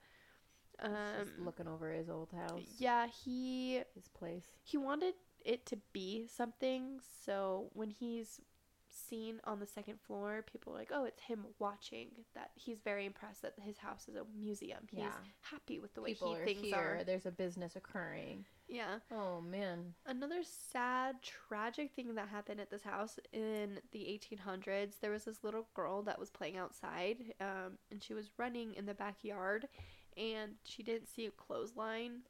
[0.79, 4.47] Um, just looking over his old house, yeah, he his place.
[4.63, 5.13] he wanted
[5.45, 6.99] it to be something.
[7.25, 8.39] So when he's
[8.93, 13.05] seen on the second floor, people are like, "Oh, it's him watching." That he's very
[13.05, 14.85] impressed that his house is a museum.
[14.89, 15.13] He's Yeah.
[15.41, 16.75] happy with the way People he are things here.
[16.99, 17.03] are.
[17.05, 18.45] There's a business occurring.
[18.67, 18.99] Yeah.
[19.09, 19.95] Oh man.
[20.05, 25.43] Another sad, tragic thing that happened at this house in the 1800s, there was this
[25.43, 29.67] little girl that was playing outside, um, and she was running in the backyard,
[30.17, 32.23] and she didn't see a clothesline.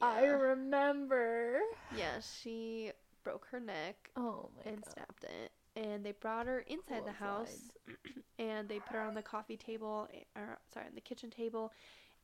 [0.00, 1.60] I remember.
[1.90, 2.92] yeah, she
[3.24, 4.94] broke her neck Oh my and god.
[4.94, 5.52] snapped it.
[5.76, 7.70] And they brought her inside the house,
[8.38, 11.72] and they put her on the coffee table, eh, or sorry, on the kitchen table,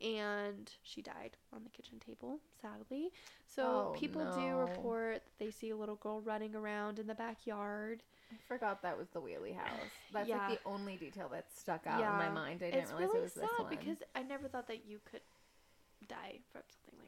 [0.00, 3.10] and she died on the kitchen table, sadly.
[3.46, 7.14] So Oh, people do report that they see a little girl running around in the
[7.14, 8.02] backyard.
[8.32, 9.90] I forgot that was the Whaley house.
[10.12, 10.38] That's Yeah.
[10.48, 12.60] like the only detail that stuck out in my mind.
[12.62, 13.70] I didn't it's realize really it was sad this one.
[13.70, 15.20] because I never thought that you could
[16.08, 17.07] die from something like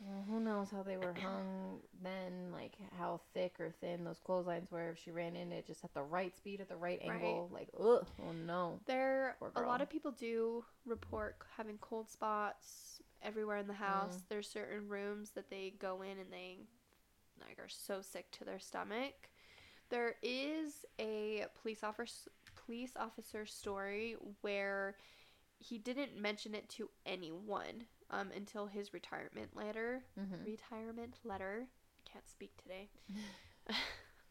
[0.00, 4.70] Well, who knows how they were hung then, like how thick or thin those clotheslines
[4.70, 4.90] were.
[4.90, 7.14] If she ran in it just at the right speed, at the right Right.
[7.14, 8.80] angle, like, ugh, oh no.
[8.86, 14.14] There, a lot of people do report having cold spots everywhere in the house.
[14.16, 14.24] Mm-hmm.
[14.28, 16.58] There's certain rooms that they go in and they
[17.40, 19.30] like are so sick to their stomach.
[19.90, 22.30] There is a police officer
[22.66, 24.96] police officer story where
[25.58, 30.44] he didn't mention it to anyone um, until his retirement letter Mm-hmm.
[30.44, 31.66] retirement letter.
[32.10, 32.88] Can't speak today.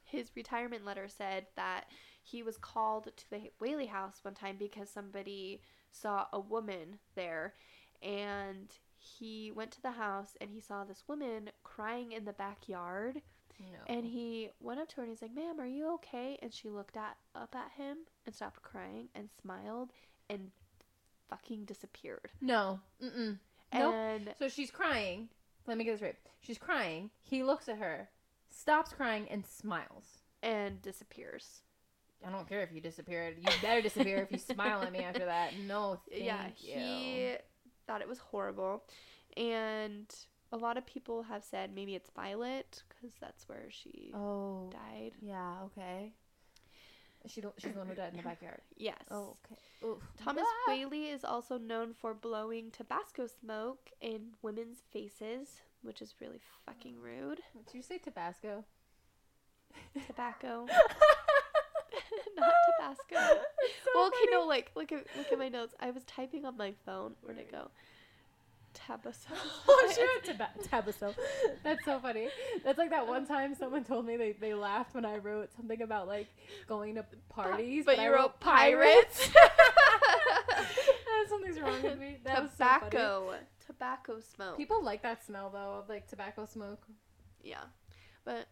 [0.04, 1.86] His retirement letter said that
[2.24, 7.54] he was called to the Whaley house one time because somebody saw a woman there
[8.02, 13.22] and he went to the house and he saw this woman crying in the backyard
[13.60, 13.66] No.
[13.94, 16.70] and he went up to her and he's like, "Ma'am, are you okay?" And she
[16.70, 19.92] looked at up at him and stopped crying and smiled
[20.30, 20.52] and
[21.30, 22.32] fucking disappeared.
[22.40, 22.80] no.
[23.04, 23.40] Mm-mm.
[23.74, 23.96] Nope.
[24.40, 25.30] So she's crying.
[25.68, 26.16] Let me get this right.
[26.42, 27.10] She's crying.
[27.22, 28.10] He looks at her,
[28.50, 30.06] stops crying, and smiles.
[30.44, 31.62] and disappears.
[32.26, 33.36] I don't care if you disappeared.
[33.40, 35.52] You better disappear if you smile at me after that.
[35.68, 36.74] No, thank yeah, you.
[36.80, 37.36] he
[37.86, 38.84] thought it was horrible,
[39.36, 40.06] and
[40.52, 45.12] a lot of people have said maybe it's Violet because that's where she Oh, died.
[45.22, 45.58] yeah.
[45.66, 46.14] Okay.
[47.26, 48.62] She don't, she's the one who died in the backyard.
[48.78, 48.98] Yes.
[49.12, 49.60] Oh, okay.
[49.86, 49.98] Oof.
[50.24, 50.72] Thomas Ah!
[50.72, 56.96] Whaley is also known for blowing Tabasco smoke in women's faces, which is really fucking
[57.02, 57.40] rude.
[57.66, 58.64] Did you say Tabasco?
[60.08, 60.66] Tobacco,
[62.38, 63.42] not Tabasco.
[63.94, 65.76] well, okay, no, like look at look at my notes.
[65.80, 67.14] I was typing on my phone.
[67.22, 67.70] Where'd it go?
[68.86, 69.34] Tabasco.
[69.70, 69.94] Oh,
[70.26, 71.14] Taba- Tabasco.
[71.64, 72.28] That's so funny.
[72.64, 75.82] That's like that one time someone told me they, they laughed when I wrote something
[75.82, 76.28] about like
[76.68, 79.30] going to parties, but I you wrote pirates.
[81.30, 82.18] Something's wrong with me.
[82.24, 82.80] That was so funny.
[82.90, 83.34] tobacco,
[83.66, 84.58] tobacco smoke.
[84.58, 86.82] People like that smell though of like tobacco smoke.
[87.44, 87.64] yeah,
[88.24, 88.48] but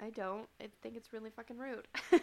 [0.00, 0.46] I don't.
[0.60, 1.86] I think it's really fucking rude.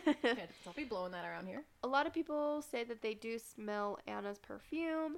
[0.65, 1.63] Don't be blowing that around here.
[1.83, 5.17] A lot of people say that they do smell Anna's perfume.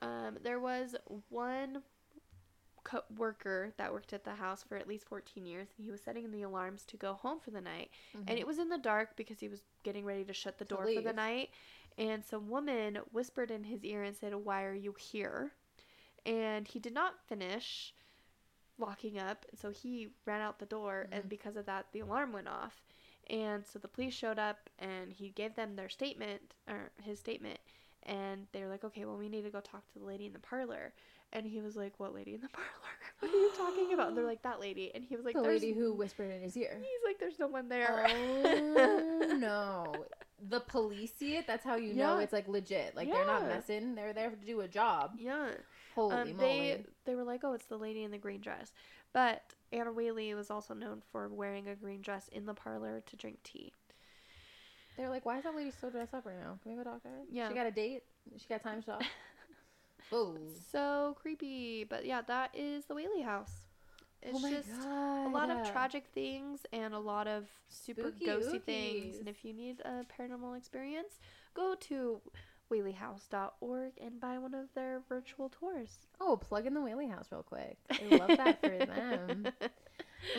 [0.00, 0.94] Um, there was
[1.28, 1.82] one
[2.84, 6.00] co- worker that worked at the house for at least 14 years, and he was
[6.02, 7.90] setting the alarms to go home for the night.
[8.26, 10.74] And it was in the dark because he was getting ready to shut the To
[10.74, 11.50] door for the night.
[11.96, 15.52] And some woman whispered in his ear and said, Why are you here?
[16.24, 17.92] And he did not finish
[18.78, 19.46] locking up.
[19.60, 21.18] So he ran out the door, Mhm.
[21.18, 22.82] and because of that, the alarm went off.
[23.28, 27.58] And so the police showed up, and he gave them their statement, or his statement.
[28.08, 30.32] And they were like, Okay, well, we need to go talk to the lady in
[30.32, 30.92] the parlor.
[31.32, 32.68] And he was like, What lady in the parlor?
[33.20, 34.08] What are you talking about?
[34.08, 34.90] And they're like, That lady.
[34.94, 36.76] And he was like, the lady who whispered in his ear.
[36.80, 38.06] He's like, there's no one there.
[38.08, 39.94] Oh no.
[40.48, 42.96] The police see it, that's how you know it's like legit.
[42.96, 43.94] Like they're not messing.
[43.94, 45.12] They're there to do a job.
[45.18, 45.50] yeah.
[45.94, 46.36] Holy Um, moly.
[46.38, 48.72] they they were like, oh, it's the lady in the green dress.
[49.12, 53.16] But Anna Whaley was also known for wearing a green dress in the parlor to
[53.16, 53.72] drink tea.
[54.98, 56.58] They're like, why is that lady so dressed up right now?
[56.60, 57.20] Can we go talk to her?
[57.30, 57.48] Yeah.
[57.48, 58.02] She got a date?
[58.36, 59.02] She got time shop?
[60.10, 60.38] Oh.
[60.72, 61.84] So creepy.
[61.84, 63.50] But yeah, that is the Whaley house.
[64.22, 65.26] It's oh my just God.
[65.26, 69.18] a lot of tragic things and a lot of super Spooky ghosty things.
[69.18, 71.20] And if you need a paranormal experience,
[71.52, 72.22] go to
[72.72, 75.98] whaleyhouse.org and buy one of their virtual tours.
[76.20, 77.76] Oh, plug in the Whaley House real quick.
[77.90, 79.48] I love that for them.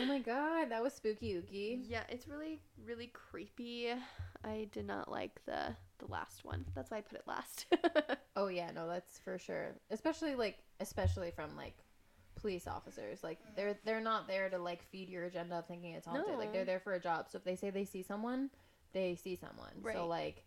[0.00, 1.84] Oh my god, that was spooky ooky.
[1.88, 3.88] Yeah, it's really, really creepy.
[4.44, 6.64] I did not like the the last one.
[6.74, 7.66] That's why I put it last.
[8.36, 9.74] Oh yeah, no, that's for sure.
[9.90, 11.74] Especially like especially from like
[12.36, 13.22] police officers.
[13.22, 16.38] Like they're they're not there to like feed your agenda of thinking it's haunted.
[16.38, 17.26] Like they're there for a job.
[17.28, 18.50] So if they say they see someone,
[18.92, 19.72] they see someone.
[19.82, 19.94] Right.
[19.94, 20.44] So like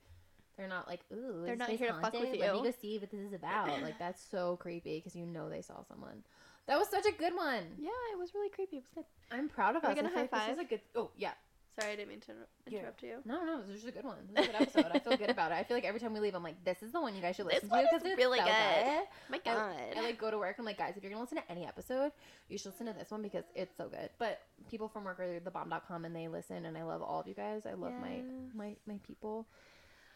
[0.58, 2.40] they're not like, ooh, They're not here to fuck with haunted?
[2.40, 3.82] Let me go see what this is about.
[3.82, 6.24] like that's so creepy because you know they saw someone.
[6.68, 7.64] That was such a good one.
[7.78, 8.78] yeah, it was really creepy.
[8.78, 9.38] It was good.
[9.38, 9.96] I'm proud of Are us.
[9.96, 10.82] Gonna feel like This is a good.
[10.96, 11.34] Oh yeah.
[11.80, 12.80] Sorry, I didn't mean to inter- Yeah.
[12.80, 13.16] interrupt you.
[13.26, 14.18] No, no, this is a good one.
[14.32, 14.92] This is a good episode.
[14.94, 15.56] I feel good about it.
[15.56, 17.36] I feel like every time we leave, I'm like, this is the one you guys
[17.36, 19.04] should listen to because it's really so good.
[19.30, 19.76] My I- God.
[19.98, 20.56] I, like go to work.
[20.60, 22.12] I'm like, guys, if you're gonna listen to any episode,
[22.48, 24.10] you should listen to this one because it's so good.
[24.20, 24.40] But
[24.70, 27.66] people from work are thebomb.com and they listen, and I love all of you guys.
[27.66, 28.22] I love my
[28.54, 29.48] my my people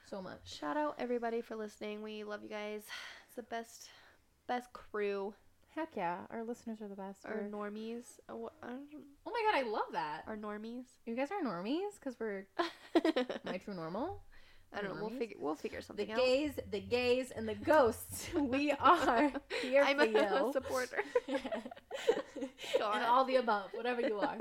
[0.10, 0.40] so much.
[0.46, 2.04] Shout out everybody for listening.
[2.04, 2.84] We love you guys.
[3.28, 3.90] It's the best,
[4.48, 5.34] best crew.
[5.78, 7.24] Heck yeah, our listeners are the best.
[7.26, 8.04] Our We're- normies.
[8.28, 10.24] Uh, oh, what- I don't, oh my god, I love that.
[10.26, 10.86] our normies.
[11.06, 12.48] You guys are normies because we're
[13.46, 14.24] my true normal.
[14.74, 15.02] I don't know.
[15.02, 15.18] We'll normies?
[15.20, 15.38] figure.
[15.40, 16.18] We'll figure The something out.
[16.18, 18.28] The gays, the gays, and the ghosts.
[18.36, 19.32] we are
[19.62, 20.18] here I'm for a, you.
[20.18, 20.98] a supporter.
[22.80, 22.96] God.
[22.98, 24.38] and all the above, whatever you are.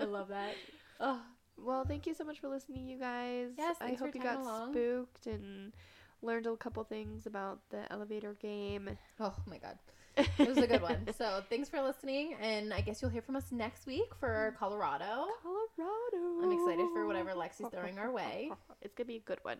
[0.00, 0.54] I love that.
[1.00, 1.20] Oh,
[1.56, 3.50] Well, thank you so much for listening, you guys.
[3.56, 4.72] Yes, I thanks for hope you tagging got along.
[4.72, 5.72] spooked and
[6.20, 8.90] learned a couple things about the elevator game.
[9.20, 9.78] oh my god.
[10.16, 11.06] It was a good one.
[11.16, 15.26] So thanks for listening, and I guess you'll hear from us next week for Colorado.
[15.42, 16.42] Colorado.
[16.42, 18.50] I'm excited for whatever Lexi's throwing our way.
[18.82, 19.56] It's gonna be a good one.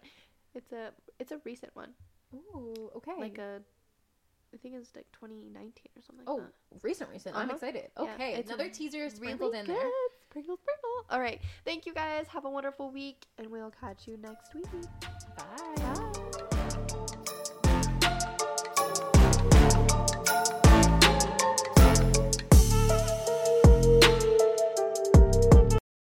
[0.54, 1.90] It's a it's a recent one,
[2.34, 3.14] Ooh, okay.
[3.18, 3.60] like a
[4.52, 6.24] I think it's like 2019 or something.
[6.28, 6.84] oh, like that.
[6.84, 7.34] recent, recent.
[7.34, 7.54] I'm Uh-huh.
[7.54, 7.90] excited.
[7.98, 9.76] Yeah, Okay, it's another teaser sprinkled really in good.
[9.76, 9.90] there.
[10.30, 10.90] Sprinkle, sprinkle.
[11.10, 11.40] All right.
[11.64, 12.26] Thank you guys.
[12.28, 14.66] Have a wonderful week, and we'll catch you next week.
[15.36, 15.74] Bye.
[15.76, 15.93] Bye.